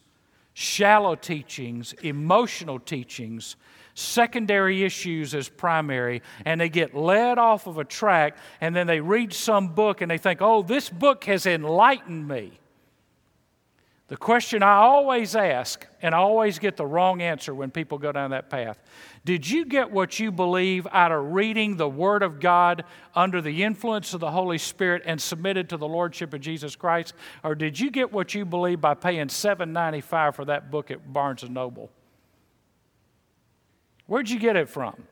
shallow 0.53 1.15
teachings, 1.15 1.93
emotional 2.01 2.79
teachings, 2.79 3.55
secondary 3.93 4.83
issues 4.83 5.33
as 5.35 5.49
primary, 5.49 6.21
and 6.45 6.61
they 6.61 6.69
get 6.69 6.95
led 6.95 7.37
off 7.37 7.67
of 7.67 7.77
a 7.77 7.83
track, 7.83 8.37
and 8.61 8.75
then 8.75 8.87
they 8.87 9.01
read 9.01 9.33
some 9.33 9.69
book 9.69 10.01
and 10.01 10.09
they 10.09 10.17
think, 10.17 10.41
oh, 10.41 10.61
this 10.61 10.89
book 10.89 11.25
has 11.25 11.45
enlightened 11.45 12.27
me. 12.27 12.51
The 14.07 14.17
question 14.17 14.63
I 14.63 14.75
always 14.75 15.35
ask, 15.35 15.85
and 16.01 16.15
I 16.15 16.19
always 16.19 16.59
get 16.59 16.77
the 16.77 16.85
wrong 16.85 17.21
answer 17.21 17.53
when 17.53 17.71
people 17.71 17.97
go 17.97 18.13
down 18.13 18.31
that 18.31 18.49
path 18.49 18.79
Did 19.25 19.49
you 19.49 19.65
get 19.65 19.91
what 19.91 20.17
you 20.17 20.31
believe 20.31 20.87
out 20.91 21.11
of 21.11 21.33
reading 21.33 21.75
the 21.75 21.89
Word 21.89 22.23
of 22.23 22.39
God 22.39 22.85
under 23.13 23.41
the 23.41 23.63
influence 23.63 24.13
of 24.13 24.21
the 24.21 24.31
Holy 24.31 24.57
Spirit 24.57 25.03
and 25.05 25.21
submitted 25.21 25.67
to 25.69 25.77
the 25.77 25.87
Lordship 25.87 26.33
of 26.33 26.39
Jesus 26.39 26.73
Christ? 26.75 27.13
Or 27.43 27.53
did 27.53 27.77
you 27.77 27.91
get 27.91 28.13
what 28.13 28.33
you 28.33 28.45
believe 28.45 28.79
by 28.79 28.93
paying 28.93 29.27
$7.95 29.27 30.35
for 30.35 30.45
that 30.45 30.71
book 30.71 30.89
at 30.89 31.11
Barnes 31.11 31.43
and 31.43 31.53
Noble? 31.53 31.91
Where'd 34.05 34.29
you 34.29 34.39
get 34.39 34.55
it 34.55 34.69
from? 34.69 35.03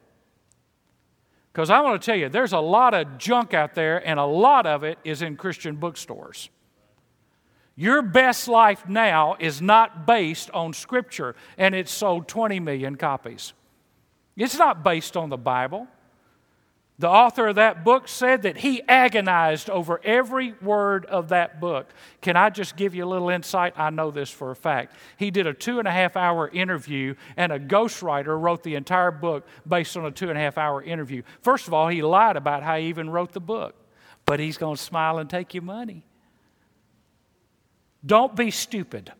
Because 1.51 1.69
I 1.69 1.81
want 1.81 2.01
to 2.01 2.05
tell 2.05 2.17
you, 2.17 2.29
there's 2.29 2.53
a 2.53 2.60
lot 2.60 2.93
of 2.93 3.17
junk 3.17 3.53
out 3.53 3.75
there, 3.75 4.05
and 4.08 4.19
a 4.19 4.25
lot 4.25 4.65
of 4.65 4.84
it 4.84 4.99
is 5.03 5.21
in 5.21 5.36
Christian 5.36 5.75
bookstores. 5.75 6.49
Your 7.76 8.02
best 8.02 8.48
life 8.48 8.88
now 8.88 9.36
is 9.40 9.62
not 9.62 10.08
based 10.08 10.50
on 10.52 10.74
Scripture, 10.74 11.36
and 11.58 11.76
it's 11.76 11.92
sold 11.92 12.28
20 12.28 12.60
million 12.62 12.96
copies. 12.96 13.54
It's 14.38 14.58
not 14.58 14.84
based 14.84 15.18
on 15.18 15.30
the 15.30 15.38
Bible. 15.38 15.88
The 16.98 17.10
author 17.10 17.48
of 17.48 17.56
that 17.56 17.84
book 17.84 18.08
said 18.08 18.44
that 18.44 18.56
he 18.56 18.82
agonized 18.88 19.70
over 19.70 20.00
every 20.06 20.54
word 20.62 21.06
of 21.08 21.28
that 21.30 21.60
book. 21.60 21.94
Can 22.22 22.38
I 22.38 22.50
just 22.50 22.78
give 22.78 22.96
you 22.96 23.04
a 23.04 23.06
little 23.06 23.30
insight? 23.30 23.74
I 23.76 23.90
know 23.90 24.12
this 24.12 24.30
for 24.30 24.52
a 24.52 24.56
fact. 24.56 24.96
He 25.18 25.30
did 25.30 25.46
a 25.46 25.54
two 25.54 25.80
and 25.80 25.90
a 25.90 25.92
half 25.92 26.16
hour 26.16 26.48
interview, 26.48 27.16
and 27.36 27.52
a 27.52 27.60
ghostwriter 27.60 28.40
wrote 28.40 28.64
the 28.64 28.76
entire 28.76 29.12
book 29.12 29.46
based 29.68 29.98
on 29.98 30.06
a 30.06 30.12
two 30.12 30.30
and 30.30 30.38
a 30.38 30.42
half 30.42 30.58
hour 30.58 30.82
interview. 30.82 31.24
First 31.42 31.68
of 31.68 31.74
all, 31.74 31.90
he 31.90 32.02
lied 32.02 32.38
about 32.38 32.64
how 32.64 32.78
he 32.78 32.88
even 32.88 33.10
wrote 33.10 33.34
the 33.34 33.42
book, 33.42 33.76
but 34.26 34.40
he's 34.40 34.58
going 34.58 34.78
to 34.78 34.82
smile 34.82 35.18
and 35.18 35.30
take 35.30 35.54
your 35.54 35.64
money. 35.64 36.06
Don't 38.06 38.36
be 38.36 38.52
stupid. 38.52 39.12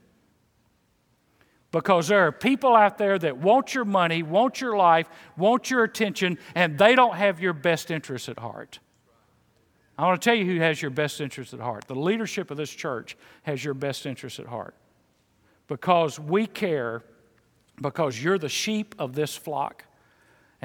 Because 1.72 2.08
there 2.08 2.28
are 2.28 2.32
people 2.32 2.76
out 2.76 2.98
there 2.98 3.20
that 3.20 3.38
want 3.38 3.74
your 3.74 3.84
money, 3.84 4.24
want 4.24 4.62
your 4.62 4.78
life, 4.78 5.08
want 5.36 5.70
your 5.70 5.84
attention, 5.84 6.38
and 6.54 6.78
they 6.78 6.96
don't 6.96 7.16
have 7.16 7.42
your 7.42 7.54
best 7.54 7.92
interests 7.92 8.30
at 8.30 8.40
heart. 8.40 8.80
I 9.98 10.06
want 10.06 10.22
to 10.22 10.26
tell 10.26 10.36
you 10.36 10.46
who 10.46 10.60
has 10.60 10.82
your 10.82 10.92
best 10.92 11.20
interests 11.22 11.54
at 11.54 11.60
heart. 11.60 11.86
The 11.88 11.96
leadership 11.96 12.52
of 12.52 12.58
this 12.58 12.70
church 12.70 13.18
has 13.44 13.64
your 13.64 13.74
best 13.74 14.06
interests 14.06 14.40
at 14.40 14.46
heart. 14.46 14.76
Because 15.68 16.20
we 16.20 16.48
care, 16.48 17.04
because 17.82 18.22
you're 18.22 18.38
the 18.38 18.50
sheep 18.50 18.96
of 19.00 19.16
this 19.16 19.36
flock. 19.36 19.86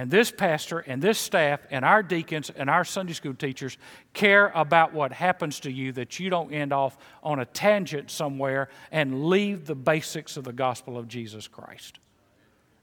And 0.00 0.10
this 0.10 0.30
pastor 0.30 0.78
and 0.78 1.02
this 1.02 1.18
staff 1.18 1.60
and 1.70 1.84
our 1.84 2.02
deacons 2.02 2.48
and 2.48 2.70
our 2.70 2.86
Sunday 2.86 3.12
school 3.12 3.34
teachers 3.34 3.76
care 4.14 4.50
about 4.54 4.94
what 4.94 5.12
happens 5.12 5.60
to 5.60 5.70
you 5.70 5.92
that 5.92 6.18
you 6.18 6.30
don't 6.30 6.54
end 6.54 6.72
off 6.72 6.96
on 7.22 7.38
a 7.38 7.44
tangent 7.44 8.10
somewhere 8.10 8.70
and 8.90 9.26
leave 9.26 9.66
the 9.66 9.74
basics 9.74 10.38
of 10.38 10.44
the 10.44 10.54
gospel 10.54 10.96
of 10.96 11.06
Jesus 11.06 11.46
Christ. 11.46 11.98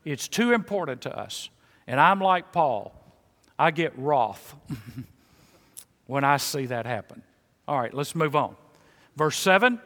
It's 0.06 0.27
too 0.27 0.53
important 0.53 1.01
to 1.01 1.19
us. 1.19 1.49
And 1.88 1.99
I'm 1.99 2.21
like 2.21 2.51
Paul, 2.51 2.93
I 3.58 3.71
get 3.71 3.97
wroth 3.97 4.53
when 6.06 6.23
I 6.23 6.38
see 6.38 6.67
that 6.67 6.86
happen. 6.86 7.23
All 7.67 7.80
right, 7.80 7.95
let's 7.95 8.13
move 8.13 8.36
on. 8.36 8.56
Verse 9.15 9.38
7 9.38 9.82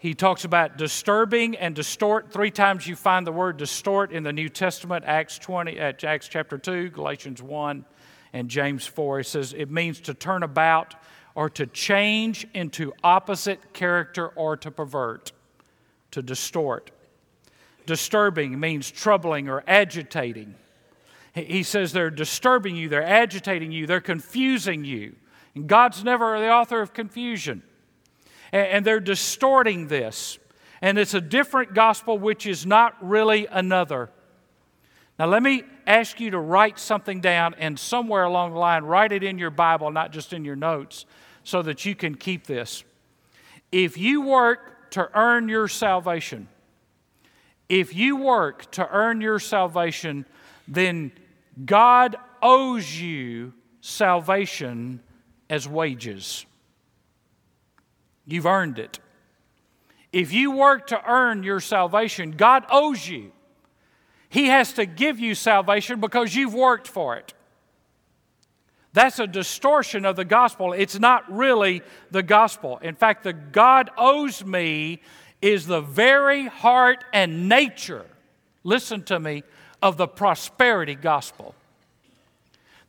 he 0.00 0.14
talks 0.14 0.44
about 0.44 0.76
disturbing 0.76 1.56
and 1.56 1.74
distort. 1.74 2.32
Three 2.32 2.52
times 2.52 2.86
you 2.86 2.94
find 2.94 3.26
the 3.26 3.32
word 3.32 3.56
distort 3.56 4.12
in 4.12 4.22
the 4.22 4.32
New 4.32 4.48
Testament 4.48 5.04
Acts 5.04 5.38
20, 5.38 5.80
uh, 5.80 5.92
Acts 6.04 6.28
chapter 6.28 6.56
2, 6.56 6.90
Galatians 6.90 7.42
1, 7.42 7.84
and 8.32 8.48
James 8.48 8.86
4. 8.86 9.18
He 9.18 9.24
says 9.24 9.52
it 9.52 9.70
means 9.70 10.00
to 10.02 10.14
turn 10.14 10.44
about 10.44 10.94
or 11.34 11.50
to 11.50 11.66
change 11.66 12.46
into 12.54 12.92
opposite 13.02 13.72
character 13.72 14.28
or 14.28 14.56
to 14.58 14.70
pervert, 14.70 15.32
to 16.12 16.22
distort. 16.22 16.92
Disturbing 17.84 18.60
means 18.60 18.88
troubling 18.90 19.48
or 19.48 19.64
agitating. 19.66 20.54
He 21.34 21.64
says 21.64 21.92
they're 21.92 22.10
disturbing 22.10 22.76
you, 22.76 22.88
they're 22.88 23.02
agitating 23.02 23.72
you, 23.72 23.86
they're 23.86 24.00
confusing 24.00 24.84
you. 24.84 25.16
And 25.56 25.66
God's 25.66 26.04
never 26.04 26.38
the 26.38 26.50
author 26.50 26.80
of 26.80 26.92
confusion 26.92 27.64
and 28.52 28.84
they're 28.84 29.00
distorting 29.00 29.88
this. 29.88 30.38
And 30.80 30.98
it's 30.98 31.14
a 31.14 31.20
different 31.20 31.74
gospel, 31.74 32.18
which 32.18 32.46
is 32.46 32.64
not 32.64 32.96
really 33.00 33.46
another. 33.46 34.10
Now, 35.18 35.26
let 35.26 35.42
me 35.42 35.64
ask 35.86 36.20
you 36.20 36.30
to 36.30 36.38
write 36.38 36.78
something 36.78 37.20
down, 37.20 37.54
and 37.58 37.78
somewhere 37.78 38.22
along 38.22 38.52
the 38.52 38.58
line, 38.58 38.84
write 38.84 39.10
it 39.10 39.24
in 39.24 39.38
your 39.38 39.50
Bible, 39.50 39.90
not 39.90 40.12
just 40.12 40.32
in 40.32 40.44
your 40.44 40.54
notes, 40.54 41.06
so 41.42 41.62
that 41.62 41.84
you 41.84 41.96
can 41.96 42.14
keep 42.14 42.46
this. 42.46 42.84
If 43.72 43.98
you 43.98 44.22
work 44.22 44.90
to 44.92 45.10
earn 45.18 45.48
your 45.48 45.66
salvation, 45.66 46.48
if 47.68 47.94
you 47.94 48.16
work 48.16 48.70
to 48.72 48.88
earn 48.88 49.20
your 49.20 49.38
salvation, 49.38 50.24
then 50.68 51.10
God 51.64 52.16
owes 52.40 53.00
you 53.00 53.52
salvation 53.80 55.00
as 55.50 55.66
wages. 55.66 56.46
You've 58.28 58.46
earned 58.46 58.78
it. 58.78 59.00
If 60.12 60.32
you 60.32 60.52
work 60.52 60.88
to 60.88 61.10
earn 61.10 61.42
your 61.42 61.60
salvation, 61.60 62.32
God 62.32 62.64
owes 62.70 63.08
you. 63.08 63.32
He 64.28 64.46
has 64.46 64.74
to 64.74 64.86
give 64.86 65.18
you 65.18 65.34
salvation 65.34 65.98
because 65.98 66.34
you've 66.34 66.54
worked 66.54 66.86
for 66.86 67.16
it. 67.16 67.32
That's 68.92 69.18
a 69.18 69.26
distortion 69.26 70.04
of 70.04 70.16
the 70.16 70.24
gospel. 70.24 70.72
It's 70.72 70.98
not 70.98 71.30
really 71.32 71.82
the 72.10 72.22
gospel. 72.22 72.78
In 72.78 72.94
fact, 72.94 73.24
the 73.24 73.32
God 73.32 73.90
owes 73.96 74.44
me 74.44 75.00
is 75.40 75.66
the 75.66 75.80
very 75.80 76.46
heart 76.46 77.04
and 77.12 77.48
nature, 77.48 78.04
listen 78.64 79.02
to 79.04 79.18
me, 79.18 79.42
of 79.80 79.96
the 79.96 80.08
prosperity 80.08 80.94
gospel. 80.94 81.54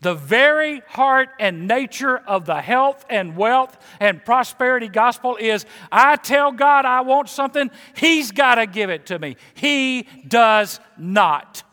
The 0.01 0.15
very 0.15 0.81
heart 0.87 1.29
and 1.39 1.67
nature 1.67 2.17
of 2.17 2.45
the 2.45 2.61
health 2.61 3.05
and 3.09 3.35
wealth 3.35 3.77
and 3.99 4.23
prosperity 4.23 4.87
gospel 4.87 5.35
is 5.37 5.65
I 5.91 6.15
tell 6.15 6.53
God 6.53 6.85
I 6.85 7.01
want 7.01 7.27
something, 7.27 7.69
He's 7.95 8.31
got 8.31 8.55
to 8.55 8.65
give 8.65 8.89
it 8.89 9.07
to 9.07 9.19
me. 9.19 9.35
He 9.55 10.07
does 10.27 10.79
not. 10.97 11.63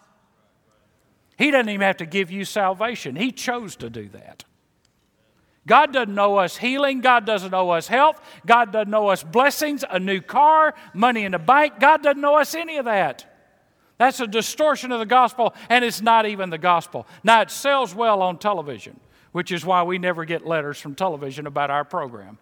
He 1.38 1.50
doesn't 1.50 1.68
even 1.68 1.86
have 1.86 1.98
to 1.98 2.06
give 2.06 2.30
you 2.30 2.44
salvation, 2.44 3.14
He 3.14 3.30
chose 3.30 3.76
to 3.76 3.90
do 3.90 4.08
that. 4.08 4.44
God 5.66 5.92
doesn't 5.92 6.18
owe 6.18 6.36
us 6.36 6.56
healing. 6.56 7.00
God 7.00 7.26
doesn't 7.26 7.52
owe 7.52 7.70
us 7.70 7.88
health. 7.88 8.20
God 8.46 8.72
doesn't 8.72 8.94
owe 8.94 9.08
us 9.08 9.24
blessings, 9.24 9.84
a 9.90 9.98
new 9.98 10.20
car, 10.20 10.74
money 10.94 11.24
in 11.24 11.32
the 11.32 11.40
bank. 11.40 11.80
God 11.80 12.04
doesn't 12.04 12.24
owe 12.24 12.36
us 12.36 12.54
any 12.54 12.76
of 12.76 12.84
that. 12.84 13.26
That's 13.98 14.20
a 14.20 14.26
distortion 14.26 14.92
of 14.92 14.98
the 14.98 15.06
gospel, 15.06 15.54
and 15.70 15.84
it's 15.84 16.02
not 16.02 16.26
even 16.26 16.50
the 16.50 16.58
gospel. 16.58 17.06
Now, 17.24 17.40
it 17.40 17.50
sells 17.50 17.94
well 17.94 18.20
on 18.20 18.38
television, 18.38 19.00
which 19.32 19.50
is 19.50 19.64
why 19.64 19.82
we 19.84 19.98
never 19.98 20.24
get 20.24 20.46
letters 20.46 20.78
from 20.78 20.94
television 20.94 21.46
about 21.46 21.70
our 21.70 21.84
program. 21.84 22.38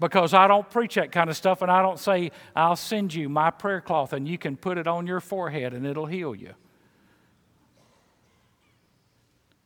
Because 0.00 0.34
I 0.34 0.48
don't 0.48 0.68
preach 0.68 0.96
that 0.96 1.12
kind 1.12 1.30
of 1.30 1.36
stuff, 1.36 1.62
and 1.62 1.70
I 1.70 1.80
don't 1.82 2.00
say, 2.00 2.32
I'll 2.56 2.74
send 2.74 3.14
you 3.14 3.28
my 3.28 3.50
prayer 3.50 3.80
cloth 3.80 4.12
and 4.12 4.26
you 4.26 4.36
can 4.36 4.56
put 4.56 4.76
it 4.76 4.88
on 4.88 5.06
your 5.06 5.20
forehead 5.20 5.72
and 5.72 5.86
it'll 5.86 6.06
heal 6.06 6.34
you. 6.34 6.54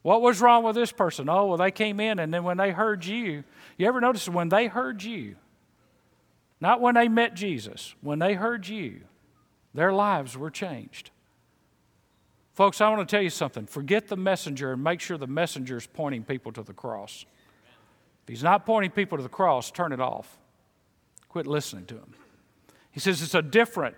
What 0.03 0.23
was 0.23 0.41
wrong 0.41 0.65
with 0.65 0.75
this 0.75 0.93
person? 0.93 1.29
Oh, 1.29 1.47
well, 1.47 1.57
they 1.57 1.71
came 1.71 1.99
in, 1.99 2.19
and 2.19 2.33
then 2.33 2.45
when 2.45 2.57
they 2.57 2.71
heard 2.71 3.05
you, 3.05 3.43
you 3.77 3.87
ever 3.87 4.01
notice 4.01 4.29
when 4.29 4.49
they 4.49 4.67
heard 4.67 5.03
you, 5.03 5.37
not 6.61 6.81
when 6.81 6.95
they 6.95 7.09
met 7.09 7.35
Jesus, 7.35 7.95
when 8.01 8.19
they 8.19 8.35
heard 8.35 8.69
you, 8.69 9.01
their 9.79 9.93
lives 9.93 10.37
were 10.37 10.51
changed. 10.51 11.11
Folks, 12.55 12.81
I 12.81 12.89
want 12.91 13.09
to 13.09 13.17
tell 13.17 13.23
you 13.23 13.31
something. 13.31 13.67
Forget 13.67 14.09
the 14.09 14.17
messenger 14.17 14.73
and 14.73 14.83
make 14.83 15.01
sure 15.01 15.17
the 15.17 15.29
messenger 15.29 15.77
is 15.77 15.87
pointing 15.87 16.25
people 16.25 16.51
to 16.53 16.63
the 16.65 16.73
cross. 16.73 17.25
If 18.25 18.29
he's 18.29 18.43
not 18.43 18.67
pointing 18.67 18.91
people 18.91 19.17
to 19.17 19.23
the 19.23 19.29
cross, 19.29 19.71
turn 19.71 19.93
it 19.93 20.01
off. 20.01 20.37
Quit 21.29 21.47
listening 21.47 21.87
to 21.87 21.95
him. 21.95 22.15
He 22.91 22.99
says 22.99 23.23
it's 23.23 23.35
a 23.35 23.43
different, 23.43 23.95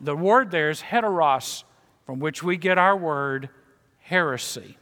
the 0.00 0.16
word 0.16 0.50
there 0.50 0.70
is 0.70 0.82
heteros, 0.82 1.62
from 2.04 2.18
which 2.18 2.42
we 2.42 2.56
get 2.56 2.78
our 2.78 2.96
word 2.96 3.48
heresy. 3.98 4.76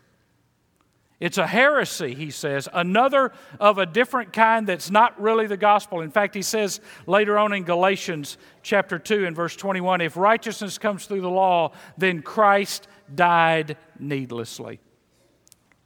It's 1.21 1.39
a 1.39 1.47
heresy, 1.47 2.15
he 2.15 2.31
says, 2.31 2.69
another 2.73 3.33
of 3.59 3.79
a 3.79 3.87
different 3.87 4.33
kind 4.33 4.69
that's 4.69 4.89
not 4.89 5.21
really 5.21 5.49
the 5.49 5.57
gospel. 5.57 6.01
In 6.01 6.13
fact, 6.13 6.33
he 6.35 6.43
says 6.43 6.81
later 7.07 7.37
on 7.37 7.53
in 7.53 7.65
Galatians 7.65 8.39
chapter 8.63 9.01
2 9.01 9.27
and 9.27 9.35
verse 9.35 9.57
21 9.57 10.01
if 10.01 10.17
righteousness 10.17 10.79
comes 10.79 11.07
through 11.07 11.23
the 11.23 11.31
law, 11.31 11.73
then 11.97 12.23
Christ 12.23 12.87
died 13.13 13.77
needlessly. 13.99 14.79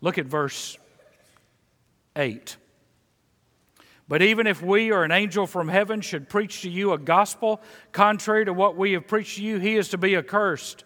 Look 0.02 0.18
at 0.18 0.26
verse 0.26 0.76
8. 2.14 2.56
But 4.08 4.20
even 4.20 4.46
if 4.46 4.60
we 4.60 4.92
or 4.92 5.04
an 5.04 5.12
angel 5.12 5.46
from 5.46 5.68
heaven 5.68 6.02
should 6.02 6.28
preach 6.28 6.60
to 6.62 6.68
you 6.68 6.92
a 6.92 6.98
gospel 6.98 7.62
contrary 7.92 8.44
to 8.44 8.52
what 8.52 8.76
we 8.76 8.92
have 8.92 9.06
preached 9.06 9.36
to 9.36 9.42
you, 9.42 9.58
he 9.58 9.76
is 9.76 9.88
to 9.90 9.98
be 9.98 10.14
accursed. 10.14 10.84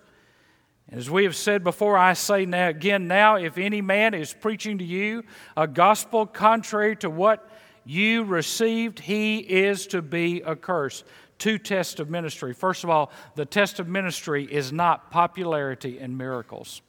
As 0.90 1.10
we 1.10 1.24
have 1.24 1.34
said 1.34 1.64
before, 1.64 1.98
I 1.98 2.12
say 2.12 2.46
now, 2.46 2.68
again 2.68 3.08
now, 3.08 3.36
if 3.36 3.58
any 3.58 3.80
man 3.80 4.14
is 4.14 4.32
preaching 4.32 4.78
to 4.78 4.84
you 4.84 5.24
a 5.56 5.66
gospel 5.66 6.26
contrary 6.26 6.94
to 6.96 7.10
what 7.10 7.50
you 7.84 8.24
received, 8.24 9.00
he 9.00 9.38
is 9.38 9.86
to 9.88 10.00
be 10.00 10.44
accursed. 10.44 11.04
Two 11.38 11.58
tests 11.58 12.00
of 12.00 12.08
ministry. 12.08 12.54
First 12.54 12.84
of 12.84 12.90
all, 12.90 13.10
the 13.34 13.44
test 13.44 13.78
of 13.80 13.88
ministry 13.88 14.44
is 14.44 14.72
not 14.72 15.10
popularity 15.10 15.98
and 15.98 16.16
miracles. 16.16 16.82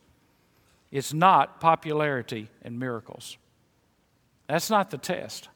It's 0.92 1.14
not 1.14 1.60
popularity 1.60 2.50
and 2.62 2.80
miracles. 2.80 3.38
That's 4.48 4.70
not 4.70 4.90
the 4.90 4.98
test. 4.98 5.50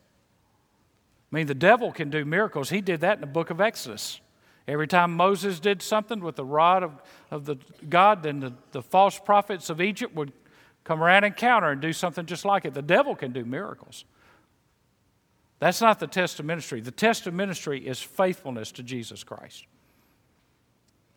I 1.32 1.36
mean, 1.36 1.48
the 1.48 1.56
devil 1.56 1.92
can 1.92 2.10
do 2.10 2.26
miracles. 2.26 2.70
He 2.70 2.82
did 2.82 3.02
that 3.02 3.16
in 3.16 3.22
the 3.22 3.28
book 3.28 3.50
of 3.50 3.62
Exodus. 3.62 4.20
Every 4.68 4.88
time 4.88 5.16
Moses 5.16 5.60
did 5.60 5.82
something 5.82 6.20
with 6.22 6.36
the 6.36 6.46
rod 6.46 6.84
of, 6.84 7.02
of 7.30 7.46
the 7.46 7.58
God, 7.90 8.24
then 8.24 8.40
the, 8.40 8.54
the 8.72 8.82
false 8.82 9.20
prophets 9.20 9.70
of 9.70 9.82
Egypt 9.82 10.16
would 10.16 10.32
come 10.84 11.04
around 11.04 11.24
and 11.24 11.36
counter 11.36 11.72
and 11.72 11.82
do 11.82 11.94
something 11.94 12.26
just 12.26 12.46
like 12.46 12.66
it. 12.66 12.74
The 12.74 12.82
devil 12.82 13.16
can 13.16 13.32
do 13.32 13.44
miracles. 13.44 14.06
That's 15.60 15.82
not 15.82 16.00
the 16.00 16.08
test 16.08 16.40
of 16.40 16.46
ministry. 16.46 16.82
The 16.82 16.92
test 16.92 17.28
of 17.28 17.34
ministry 17.34 17.88
is 17.88 18.02
faithfulness 18.02 18.72
to 18.74 18.84
Jesus 18.84 19.24
Christ. 19.24 19.66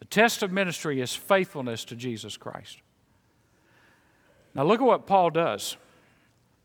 The 0.00 0.04
test 0.06 0.42
of 0.42 0.52
ministry 0.52 1.00
is 1.00 1.14
faithfulness 1.14 1.84
to 1.86 1.96
Jesus 1.96 2.36
Christ. 2.36 2.78
Now, 4.54 4.64
look 4.64 4.80
at 4.80 4.86
what 4.86 5.06
Paul 5.06 5.30
does. 5.30 5.76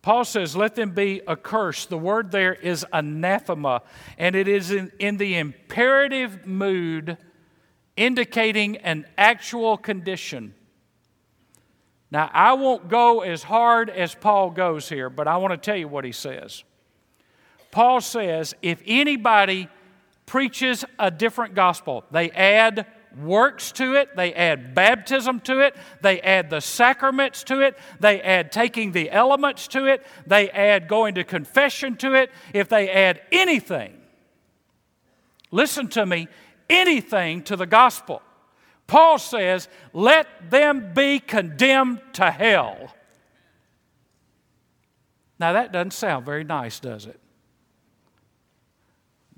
Paul 0.01 0.23
says, 0.25 0.55
Let 0.55 0.75
them 0.75 0.91
be 0.91 1.21
accursed. 1.27 1.89
The 1.89 1.97
word 1.97 2.31
there 2.31 2.53
is 2.53 2.85
anathema, 2.93 3.81
and 4.17 4.35
it 4.35 4.47
is 4.47 4.71
in, 4.71 4.91
in 4.99 5.17
the 5.17 5.37
imperative 5.37 6.45
mood 6.45 7.17
indicating 7.97 8.77
an 8.77 9.05
actual 9.17 9.77
condition. 9.77 10.55
Now, 12.11 12.29
I 12.33 12.53
won't 12.53 12.87
go 12.87 13.21
as 13.21 13.43
hard 13.43 13.89
as 13.89 14.15
Paul 14.15 14.51
goes 14.51 14.89
here, 14.89 15.09
but 15.09 15.27
I 15.27 15.37
want 15.37 15.51
to 15.51 15.57
tell 15.57 15.77
you 15.77 15.87
what 15.87 16.05
he 16.05 16.11
says. 16.11 16.63
Paul 17.71 18.01
says, 18.01 18.55
if 18.61 18.81
anybody 18.85 19.67
preaches 20.25 20.85
a 20.97 21.11
different 21.11 21.53
gospel, 21.53 22.03
they 22.09 22.31
add 22.31 22.87
works 23.17 23.71
to 23.73 23.95
it, 23.95 24.15
they 24.15 24.33
add 24.33 24.73
baptism 24.75 25.39
to 25.41 25.59
it, 25.59 25.75
they 26.01 26.21
add 26.21 26.49
the 26.49 26.61
sacraments 26.61 27.43
to 27.45 27.61
it, 27.61 27.77
they 27.99 28.21
add 28.21 28.51
taking 28.51 28.91
the 28.91 29.09
elements 29.11 29.67
to 29.69 29.85
it, 29.85 30.05
they 30.27 30.49
add 30.51 30.87
going 30.87 31.15
to 31.15 31.23
confession 31.23 31.95
to 31.97 32.13
it. 32.13 32.31
If 32.53 32.69
they 32.69 32.89
add 32.89 33.21
anything, 33.31 33.93
listen 35.51 35.87
to 35.89 36.05
me, 36.05 36.27
anything 36.69 37.43
to 37.43 37.55
the 37.55 37.65
gospel, 37.65 38.21
Paul 38.87 39.19
says, 39.19 39.69
let 39.93 40.27
them 40.49 40.93
be 40.93 41.19
condemned 41.19 42.01
to 42.13 42.31
hell. 42.31 42.93
Now, 45.39 45.53
that 45.53 45.71
doesn't 45.71 45.91
sound 45.91 46.25
very 46.25 46.43
nice, 46.43 46.79
does 46.79 47.05
it? 47.05 47.19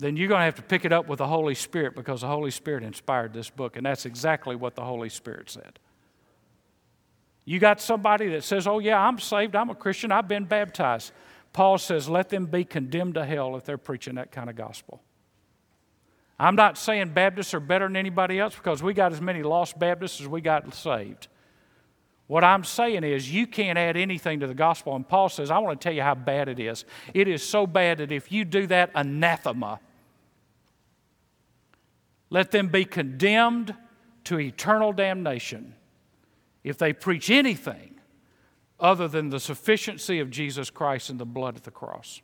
Then 0.02 0.18
you're 0.18 0.28
going 0.28 0.40
to 0.40 0.46
have 0.46 0.56
to 0.56 0.64
pick 0.64 0.84
it 0.84 0.92
up 0.92 1.08
with 1.08 1.20
the 1.20 1.28
Holy 1.28 1.54
Spirit 1.54 1.96
because 1.96 2.22
the 2.22 2.28
Holy 2.28 2.50
Spirit 2.50 2.84
inspired 2.84 3.34
this 3.34 3.52
book, 3.52 3.78
and 3.78 3.86
that's 3.86 4.08
exactly 4.08 4.56
what 4.56 4.76
the 4.76 4.84
Holy 4.84 5.10
Spirit 5.10 5.50
said. 5.50 5.78
You 7.46 7.60
got 7.60 7.80
somebody 7.80 8.30
that 8.30 8.44
says, 8.44 8.66
Oh, 8.66 8.80
yeah, 8.80 9.00
I'm 9.00 9.20
saved, 9.20 9.56
I'm 9.56 9.70
a 9.70 9.76
Christian, 9.76 10.12
I've 10.12 10.28
been 10.28 10.46
baptized. 10.46 11.12
Paul 11.54 11.78
says, 11.78 12.10
Let 12.10 12.30
them 12.30 12.48
be 12.48 12.64
condemned 12.64 13.14
to 13.14 13.26
hell 13.26 13.56
if 13.56 13.64
they're 13.64 13.78
preaching 13.78 14.16
that 14.16 14.32
kind 14.32 14.50
of 14.50 14.56
gospel. 14.56 15.04
I'm 16.40 16.56
not 16.56 16.80
saying 16.80 17.10
Baptists 17.10 17.54
are 17.54 17.60
better 17.60 17.88
than 17.88 17.96
anybody 17.96 18.40
else 18.40 18.56
because 18.56 18.82
we 18.82 18.96
got 18.96 19.14
as 19.14 19.22
many 19.22 19.44
lost 19.44 19.78
Baptists 19.78 20.20
as 20.20 20.28
we 20.28 20.42
got 20.42 20.74
saved. 20.74 21.28
What 22.26 22.44
I'm 22.44 22.64
saying 22.64 23.04
is, 23.04 23.32
you 23.32 23.46
can't 23.46 23.78
add 23.78 23.98
anything 23.98 24.40
to 24.40 24.48
the 24.48 24.56
gospel. 24.56 24.96
And 24.96 25.08
Paul 25.08 25.30
says, 25.30 25.52
I 25.52 25.60
want 25.60 25.80
to 25.80 25.84
tell 25.84 25.94
you 25.94 26.02
how 26.02 26.16
bad 26.16 26.48
it 26.48 26.60
is. 26.60 26.86
It 27.14 27.28
is 27.28 27.48
so 27.48 27.68
bad 27.68 28.00
that 28.00 28.12
if 28.12 28.32
you 28.32 28.46
do 28.46 28.66
that, 28.68 28.90
anathema 28.96 29.80
let 32.32 32.50
them 32.50 32.70
be 32.70 32.86
condemned 32.86 33.76
to 34.24 34.40
eternal 34.40 34.94
damnation 34.94 35.76
if 36.64 36.78
they 36.78 36.94
preach 36.94 37.30
anything 37.30 38.00
other 38.80 39.08
than 39.08 39.30
the 39.30 39.40
sufficiency 39.40 40.20
of 40.20 40.32
Jesus 40.32 40.72
Christ 40.72 41.12
and 41.12 41.20
the 41.20 41.26
blood 41.26 41.58
at 41.58 41.64
the 41.64 41.72
cross. 41.72 42.22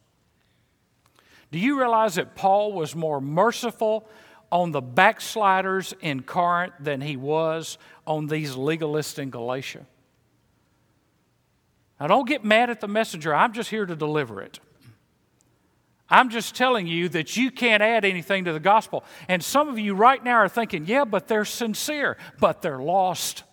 Do 1.51 1.59
you 1.59 1.77
realize 1.77 2.15
that 2.15 2.35
Paul 2.35 2.73
was 2.73 2.95
more 2.95 3.21
merciful 3.21 4.09
on 4.49 4.71
the 4.71 4.81
backsliders 4.81 5.93
in 6.01 6.23
Corinth 6.23 6.73
than 6.79 7.01
he 7.01 7.17
was 7.17 7.77
on 8.05 8.27
these 8.27 8.55
legalists 8.55 9.19
in 9.19 9.29
Galatia? 9.29 9.85
Now, 11.99 12.07
don't 12.07 12.27
get 12.27 12.45
mad 12.45 12.69
at 12.69 12.79
the 12.79 12.87
messenger. 12.87 13.35
I'm 13.35 13.53
just 13.53 13.69
here 13.69 13.85
to 13.85 13.95
deliver 13.95 14.41
it. 14.41 14.59
I'm 16.09 16.29
just 16.29 16.55
telling 16.55 16.87
you 16.87 17.09
that 17.09 17.35
you 17.35 17.51
can't 17.51 17.83
add 17.83 18.05
anything 18.05 18.45
to 18.45 18.53
the 18.53 18.59
gospel. 18.59 19.03
And 19.27 19.43
some 19.43 19.67
of 19.67 19.77
you 19.77 19.93
right 19.93 20.23
now 20.23 20.35
are 20.37 20.49
thinking, 20.49 20.85
yeah, 20.85 21.03
but 21.03 21.27
they're 21.27 21.45
sincere, 21.45 22.17
but 22.39 22.61
they're 22.61 22.79
lost. 22.79 23.43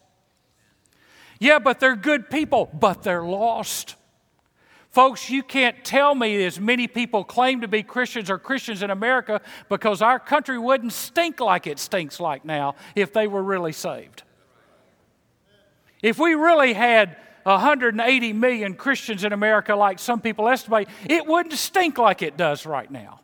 Yeah, 1.40 1.58
but 1.58 1.80
they're 1.80 1.96
good 1.96 2.30
people, 2.30 2.70
but 2.72 3.02
they're 3.02 3.24
lost. 3.24 3.96
Folks, 4.90 5.28
you 5.28 5.42
can't 5.42 5.84
tell 5.84 6.14
me 6.14 6.44
as 6.44 6.60
many 6.60 6.86
people 6.86 7.24
claim 7.24 7.62
to 7.62 7.68
be 7.68 7.82
Christians 7.82 8.30
or 8.30 8.38
Christians 8.38 8.80
in 8.80 8.90
America 8.90 9.40
because 9.68 10.00
our 10.00 10.20
country 10.20 10.56
wouldn't 10.56 10.92
stink 10.92 11.40
like 11.40 11.66
it 11.66 11.80
stinks 11.80 12.20
like 12.20 12.44
now 12.44 12.76
if 12.94 13.12
they 13.12 13.26
were 13.26 13.42
really 13.42 13.72
saved. 13.72 14.22
If 16.00 16.20
we 16.20 16.34
really 16.34 16.74
had 16.74 17.16
180 17.44 18.32
million 18.32 18.74
Christians 18.74 19.24
in 19.24 19.32
America, 19.32 19.74
like 19.74 19.98
some 19.98 20.20
people 20.20 20.48
estimate, 20.48 20.88
it 21.08 21.26
wouldn't 21.26 21.54
stink 21.54 21.98
like 21.98 22.22
it 22.22 22.36
does 22.36 22.66
right 22.66 22.90
now. 22.90 23.20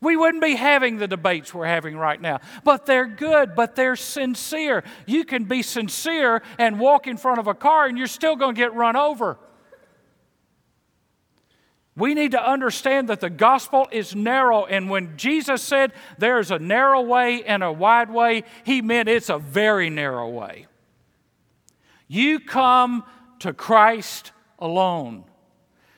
We 0.00 0.16
wouldn't 0.16 0.42
be 0.42 0.56
having 0.56 0.98
the 0.98 1.06
debates 1.06 1.54
we're 1.54 1.66
having 1.66 1.96
right 1.96 2.20
now. 2.20 2.40
But 2.64 2.86
they're 2.86 3.06
good, 3.06 3.54
but 3.54 3.76
they're 3.76 3.94
sincere. 3.94 4.82
You 5.06 5.24
can 5.24 5.44
be 5.44 5.62
sincere 5.62 6.42
and 6.58 6.80
walk 6.80 7.06
in 7.06 7.16
front 7.16 7.38
of 7.38 7.46
a 7.46 7.54
car 7.54 7.86
and 7.86 7.96
you're 7.96 8.08
still 8.08 8.34
going 8.34 8.56
to 8.56 8.58
get 8.58 8.74
run 8.74 8.96
over. 8.96 9.38
We 11.94 12.14
need 12.14 12.32
to 12.32 12.42
understand 12.42 13.08
that 13.10 13.20
the 13.20 13.30
gospel 13.30 13.86
is 13.92 14.14
narrow, 14.14 14.64
and 14.64 14.88
when 14.88 15.18
Jesus 15.18 15.60
said 15.60 15.92
there's 16.16 16.50
a 16.50 16.58
narrow 16.58 17.02
way 17.02 17.44
and 17.44 17.62
a 17.62 17.70
wide 17.70 18.10
way, 18.10 18.44
he 18.64 18.80
meant 18.80 19.10
it's 19.10 19.28
a 19.28 19.38
very 19.38 19.90
narrow 19.90 20.30
way. 20.30 20.66
You 22.08 22.40
come 22.40 23.04
to 23.42 23.52
Christ 23.52 24.32
alone. 24.58 25.24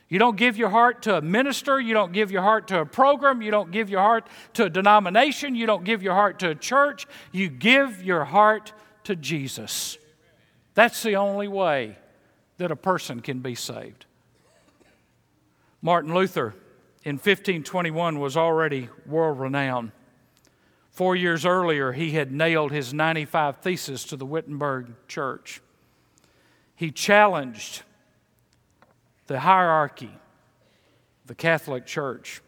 You 0.08 0.18
don't 0.18 0.36
give 0.36 0.56
your 0.56 0.70
heart 0.70 1.02
to 1.02 1.18
a 1.18 1.22
minister. 1.22 1.78
You 1.78 1.92
don't 1.92 2.12
give 2.12 2.30
your 2.30 2.42
heart 2.42 2.68
to 2.68 2.80
a 2.80 2.86
program. 2.86 3.42
You 3.42 3.50
don't 3.50 3.70
give 3.70 3.90
your 3.90 4.00
heart 4.00 4.26
to 4.54 4.64
a 4.64 4.70
denomination. 4.70 5.54
You 5.54 5.66
don't 5.66 5.84
give 5.84 6.02
your 6.02 6.14
heart 6.14 6.38
to 6.40 6.50
a 6.50 6.54
church. 6.54 7.06
You 7.32 7.48
give 7.48 8.02
your 8.02 8.24
heart 8.24 8.72
to 9.04 9.16
Jesus. 9.16 9.98
That's 10.74 11.02
the 11.02 11.16
only 11.16 11.48
way 11.48 11.98
that 12.56 12.70
a 12.70 12.76
person 12.76 13.20
can 13.20 13.40
be 13.40 13.54
saved. 13.54 14.06
Martin 15.82 16.14
Luther 16.14 16.54
in 17.02 17.16
1521 17.16 18.18
was 18.18 18.36
already 18.36 18.88
world 19.04 19.38
renowned. 19.38 19.92
Four 20.90 21.14
years 21.14 21.44
earlier, 21.44 21.92
he 21.92 22.12
had 22.12 22.32
nailed 22.32 22.72
his 22.72 22.94
95 22.94 23.58
Theses 23.58 24.04
to 24.04 24.16
the 24.16 24.24
Wittenberg 24.24 24.94
church 25.08 25.60
he 26.74 26.90
challenged 26.90 27.82
the 29.26 29.40
hierarchy, 29.40 30.10
the 31.26 31.34
Catholic 31.34 31.86
Church. 31.86 32.42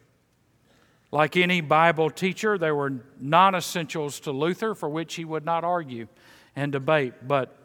Like 1.13 1.37
any 1.37 1.61
Bible 1.61 2.11
teacher, 2.11 2.59
there 2.59 2.75
were 2.75 2.93
non 3.19 3.55
essentials 3.55 4.21
to 4.21 4.33
Luther 4.33 4.75
for 4.75 4.89
which 4.89 5.15
he 5.15 5.25
would 5.25 5.45
not 5.45 5.65
argue 5.65 6.09
and 6.55 6.73
debate, 6.73 7.15
but 7.27 7.57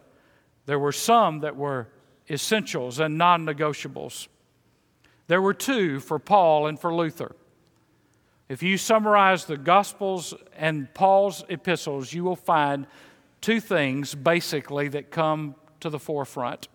there 0.66 0.80
were 0.80 0.92
some 0.92 1.40
that 1.40 1.56
were 1.56 1.88
essentials 2.30 3.00
and 3.00 3.18
non 3.18 3.46
negotiables. 3.46 4.28
There 5.28 5.42
were 5.42 5.54
two 5.54 6.00
for 6.00 6.20
Paul 6.20 6.68
and 6.68 6.80
for 6.80 6.94
Luther. 6.94 7.36
If 8.48 8.62
you 8.62 8.78
summarize 8.78 9.46
the 9.46 9.58
Gospels 9.58 10.34
and 10.58 10.94
Paul's 10.94 11.44
epistles, 11.50 12.14
you 12.14 12.24
will 12.24 12.36
find 12.36 12.86
two 13.40 13.60
things 13.60 14.14
basically 14.14 14.90
that 14.90 15.10
come 15.10 15.56
to 15.82 15.90
the 15.90 16.00
forefront. 16.00 16.68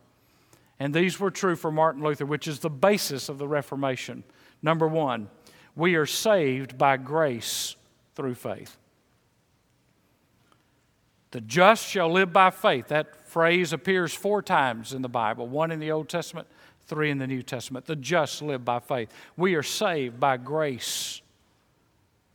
And 0.78 0.94
these 0.94 1.18
were 1.18 1.30
true 1.30 1.56
for 1.56 1.72
Martin 1.72 2.02
Luther, 2.02 2.26
which 2.26 2.46
is 2.46 2.58
the 2.58 2.70
basis 2.70 3.28
of 3.28 3.38
the 3.38 3.48
Reformation. 3.48 4.24
Number 4.62 4.86
one, 4.86 5.28
we 5.74 5.94
are 5.94 6.06
saved 6.06 6.76
by 6.76 6.96
grace 6.96 7.76
through 8.14 8.34
faith. 8.34 8.76
The 11.30 11.40
just 11.40 11.86
shall 11.86 12.10
live 12.10 12.32
by 12.32 12.50
faith. 12.50 12.88
That 12.88 13.16
phrase 13.28 13.72
appears 13.72 14.14
four 14.14 14.42
times 14.42 14.92
in 14.92 15.02
the 15.02 15.08
Bible 15.08 15.46
one 15.46 15.70
in 15.70 15.80
the 15.80 15.90
Old 15.90 16.08
Testament, 16.08 16.46
3 16.86 17.10
in 17.10 17.18
the 17.18 17.26
New 17.26 17.42
Testament. 17.42 17.86
The 17.86 17.96
just 17.96 18.42
live 18.42 18.64
by 18.64 18.80
faith. 18.80 19.10
We 19.36 19.54
are 19.54 19.62
saved 19.62 20.20
by 20.20 20.36
grace 20.36 21.20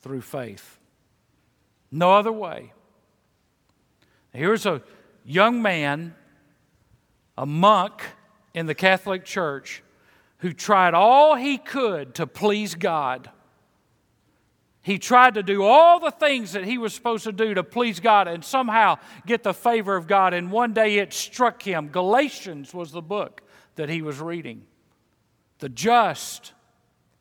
through 0.01 0.21
faith. 0.21 0.77
No 1.91 2.13
other 2.13 2.31
way. 2.31 2.73
Here's 4.33 4.65
a 4.65 4.81
young 5.25 5.61
man, 5.61 6.15
a 7.37 7.45
monk 7.45 8.03
in 8.53 8.65
the 8.65 8.75
Catholic 8.75 9.25
Church, 9.25 9.83
who 10.39 10.53
tried 10.53 10.93
all 10.93 11.35
he 11.35 11.57
could 11.57 12.15
to 12.15 12.27
please 12.27 12.75
God. 12.75 13.29
He 14.81 14.97
tried 14.97 15.35
to 15.35 15.43
do 15.43 15.63
all 15.63 15.99
the 15.99 16.09
things 16.09 16.53
that 16.53 16.65
he 16.65 16.79
was 16.79 16.93
supposed 16.93 17.23
to 17.25 17.31
do 17.31 17.53
to 17.53 17.63
please 17.63 17.99
God 17.99 18.27
and 18.27 18.43
somehow 18.43 18.97
get 19.27 19.43
the 19.43 19.53
favor 19.53 19.95
of 19.95 20.07
God. 20.07 20.33
And 20.33 20.51
one 20.51 20.73
day 20.73 20.97
it 20.97 21.13
struck 21.13 21.61
him. 21.61 21.89
Galatians 21.89 22.73
was 22.73 22.91
the 22.91 23.01
book 23.01 23.43
that 23.75 23.89
he 23.89 24.01
was 24.01 24.19
reading. 24.19 24.65
The 25.59 25.69
just 25.69 26.53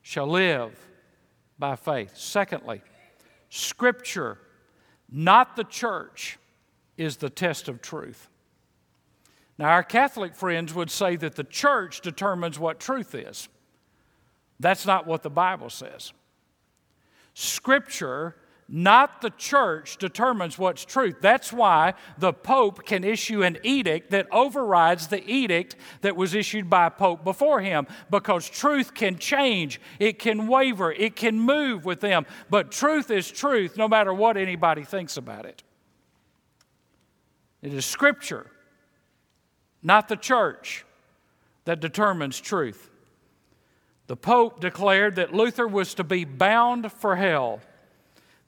shall 0.01 0.27
live 0.27 0.73
by 1.59 1.77
faith. 1.77 2.17
Secondly, 2.17 2.81
Scripture, 3.51 4.39
not 5.11 5.57
the 5.57 5.65
church, 5.65 6.39
is 6.97 7.19
the 7.19 7.29
test 7.29 7.69
of 7.69 7.83
truth. 7.83 8.30
Now, 9.61 9.69
our 9.69 9.83
Catholic 9.83 10.35
friends 10.35 10.73
would 10.73 10.91
say 10.91 11.17
that 11.17 11.35
the 11.35 11.45
church 11.45 12.01
determines 12.01 12.59
what 12.59 12.81
truth 12.81 13.15
is. 13.15 13.51
That's 14.59 14.87
not 14.87 15.07
what 15.07 15.23
the 15.23 15.29
Bible 15.29 15.69
says. 15.69 16.15
Scripture, 17.35 18.37
not 18.71 19.21
the 19.21 19.29
church, 19.29 19.99
determines 19.99 20.59
what's 20.59 20.87
truth. 20.87 21.17
That's 21.21 21.53
why 21.53 21.93
the 22.17 22.33
Pope 22.33 22.87
can 22.87 23.05
issue 23.05 23.43
an 23.43 23.59
edict 23.63 24.13
that 24.13 24.29
overrides 24.33 25.09
the 25.09 25.23
edict 25.31 25.77
that 26.01 26.17
was 26.17 26.33
issued 26.33 26.71
by 26.71 26.87
a 26.87 26.91
Pope 26.91 27.23
before 27.23 27.61
him, 27.61 27.87
because 28.11 28.49
truth 28.49 28.95
can 28.95 29.19
change, 29.19 29.79
it 29.99 30.19
can 30.19 30.47
waver, 30.47 30.91
it 30.91 31.17
can 31.17 31.39
move 31.39 31.85
with 31.85 32.01
them. 32.01 32.25
But 32.49 32.73
truth 32.73 33.11
is 33.11 33.31
truth 33.31 33.77
no 33.77 33.89
matter 33.89 34.15
what 34.15 34.39
anybody 34.39 34.85
thinks 34.85 35.19
about 35.19 35.45
it. 35.45 35.63
It 37.61 37.75
is 37.75 37.85
Scripture 37.85 38.51
not 39.83 40.09
the 40.09 40.17
church, 40.17 40.85
that 41.65 41.81
determines 41.81 42.41
truth. 42.41 42.91
The 44.07 44.17
Pope 44.17 44.61
declared 44.61 45.17
that 45.17 45.33
Luther 45.33 45.69
was 45.69 45.95
to 45.95 46.05
be 46.05 46.25
bound 46.25 46.91
for 46.91 47.17
hell. 47.17 47.61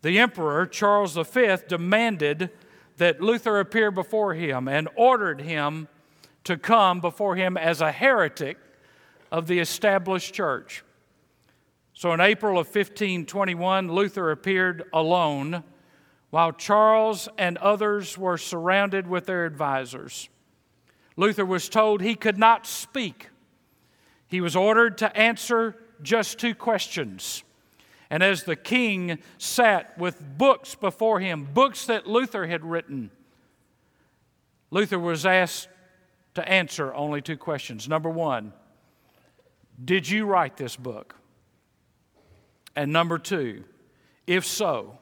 The 0.00 0.18
Emperor, 0.18 0.66
Charles 0.66 1.14
V, 1.14 1.56
demanded 1.68 2.50
that 2.96 3.20
Luther 3.20 3.60
appear 3.60 3.90
before 3.90 4.34
him 4.34 4.66
and 4.66 4.88
ordered 4.96 5.40
him 5.40 5.88
to 6.44 6.56
come 6.56 7.00
before 7.00 7.36
him 7.36 7.56
as 7.56 7.80
a 7.80 7.92
heretic 7.92 8.58
of 9.30 9.46
the 9.46 9.60
established 9.60 10.34
church. 10.34 10.82
So 11.94 12.12
in 12.12 12.20
April 12.20 12.58
of 12.58 12.66
1521, 12.66 13.92
Luther 13.92 14.30
appeared 14.30 14.84
alone 14.92 15.62
while 16.30 16.52
Charles 16.52 17.28
and 17.38 17.56
others 17.58 18.18
were 18.18 18.38
surrounded 18.38 19.06
with 19.06 19.26
their 19.26 19.46
advisors. 19.46 20.28
Luther 21.16 21.44
was 21.44 21.68
told 21.68 22.00
he 22.00 22.14
could 22.14 22.38
not 22.38 22.66
speak. 22.66 23.28
He 24.26 24.40
was 24.40 24.56
ordered 24.56 24.98
to 24.98 25.16
answer 25.16 25.76
just 26.02 26.38
two 26.38 26.54
questions. 26.54 27.44
And 28.10 28.22
as 28.22 28.44
the 28.44 28.56
king 28.56 29.18
sat 29.38 29.96
with 29.98 30.22
books 30.36 30.74
before 30.74 31.20
him, 31.20 31.48
books 31.52 31.86
that 31.86 32.06
Luther 32.06 32.46
had 32.46 32.64
written, 32.64 33.10
Luther 34.70 34.98
was 34.98 35.26
asked 35.26 35.68
to 36.34 36.46
answer 36.48 36.94
only 36.94 37.20
two 37.20 37.36
questions. 37.36 37.88
Number 37.88 38.08
one, 38.08 38.52
did 39.82 40.08
you 40.08 40.26
write 40.26 40.56
this 40.56 40.76
book? 40.76 41.14
And 42.74 42.92
number 42.92 43.18
two, 43.18 43.64
if 44.26 44.46
so, 44.46 44.98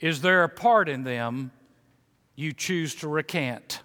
is 0.00 0.22
there 0.22 0.44
a 0.44 0.48
part 0.48 0.88
in 0.88 1.04
them 1.04 1.50
you 2.36 2.52
choose 2.52 2.94
to 2.96 3.08
recant? 3.08 3.82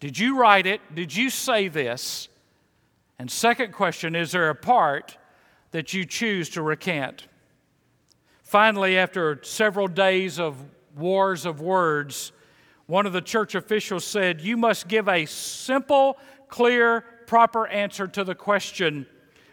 Did 0.00 0.18
you 0.18 0.38
write 0.38 0.66
it? 0.66 0.80
Did 0.94 1.14
you 1.14 1.30
say 1.30 1.68
this? 1.68 2.28
And 3.18 3.30
second 3.30 3.72
question, 3.72 4.14
is 4.14 4.30
there 4.30 4.48
a 4.48 4.54
part 4.54 5.16
that 5.72 5.92
you 5.92 6.04
choose 6.04 6.48
to 6.50 6.62
recant? 6.62 7.26
Finally, 8.42 8.96
after 8.96 9.40
several 9.42 9.88
days 9.88 10.38
of 10.38 10.56
wars 10.96 11.44
of 11.44 11.60
words, 11.60 12.32
one 12.86 13.06
of 13.06 13.12
the 13.12 13.20
church 13.20 13.54
officials 13.54 14.04
said, 14.04 14.40
You 14.40 14.56
must 14.56 14.88
give 14.88 15.08
a 15.08 15.26
simple, 15.26 16.16
clear, 16.48 17.04
proper 17.26 17.66
answer 17.66 18.06
to 18.08 18.24
the 18.24 18.34
question 18.34 19.06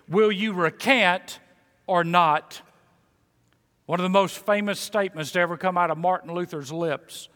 Will 0.08 0.32
you 0.32 0.54
recant 0.54 1.40
or 1.88 2.04
not? 2.04 2.62
One 3.88 4.00
of 4.00 4.04
the 4.04 4.10
most 4.10 4.38
famous 4.46 4.80
statements 4.80 5.32
to 5.32 5.40
ever 5.40 5.58
come 5.58 5.78
out 5.78 5.92
of 5.92 5.98
Martin 5.98 6.34
Luther's 6.34 6.72
lips 6.72 7.30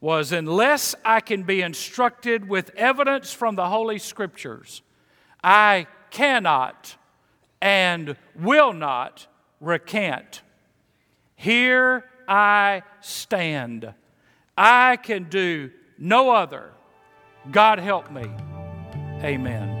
was 0.00 0.32
unless 0.32 0.94
I 1.04 1.20
can 1.20 1.42
be 1.42 1.62
instructed 1.62 2.48
with 2.48 2.70
evidence 2.76 3.32
from 3.32 3.54
the 3.54 3.68
Holy 3.68 3.98
Scriptures, 3.98 4.82
I 5.44 5.86
cannot 6.10 6.96
and 7.60 8.16
will 8.34 8.72
not 8.72 9.26
recant. 9.60 10.42
Here 11.36 12.04
I 12.26 12.82
stand. 13.00 13.92
I 14.56 14.96
can 14.96 15.24
do 15.24 15.70
no 15.98 16.30
other. 16.30 16.70
God 17.50 17.78
help 17.78 18.10
me. 18.10 18.26
Amen. 19.22 19.80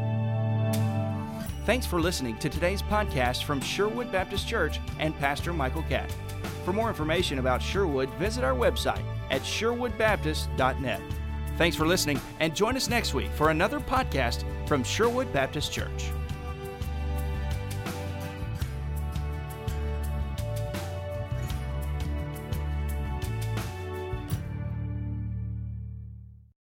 Thanks 1.66 1.86
for 1.86 2.00
listening 2.00 2.38
to 2.38 2.48
today's 2.48 2.82
podcast 2.82 3.44
from 3.44 3.60
Sherwood 3.60 4.10
Baptist 4.10 4.48
Church 4.48 4.80
and 4.98 5.16
Pastor 5.18 5.52
Michael 5.52 5.82
Catt. 5.82 6.10
For 6.64 6.72
more 6.72 6.88
information 6.88 7.38
about 7.38 7.62
Sherwood, 7.62 8.10
visit 8.10 8.44
our 8.44 8.54
website 8.54 9.02
at 9.30 9.42
sherwoodbaptist.net. 9.42 11.00
Thanks 11.56 11.76
for 11.76 11.86
listening, 11.86 12.20
and 12.38 12.54
join 12.54 12.76
us 12.76 12.88
next 12.88 13.12
week 13.12 13.30
for 13.32 13.50
another 13.50 13.80
podcast 13.80 14.44
from 14.66 14.82
Sherwood 14.82 15.32
Baptist 15.32 15.72
Church. 15.72 16.10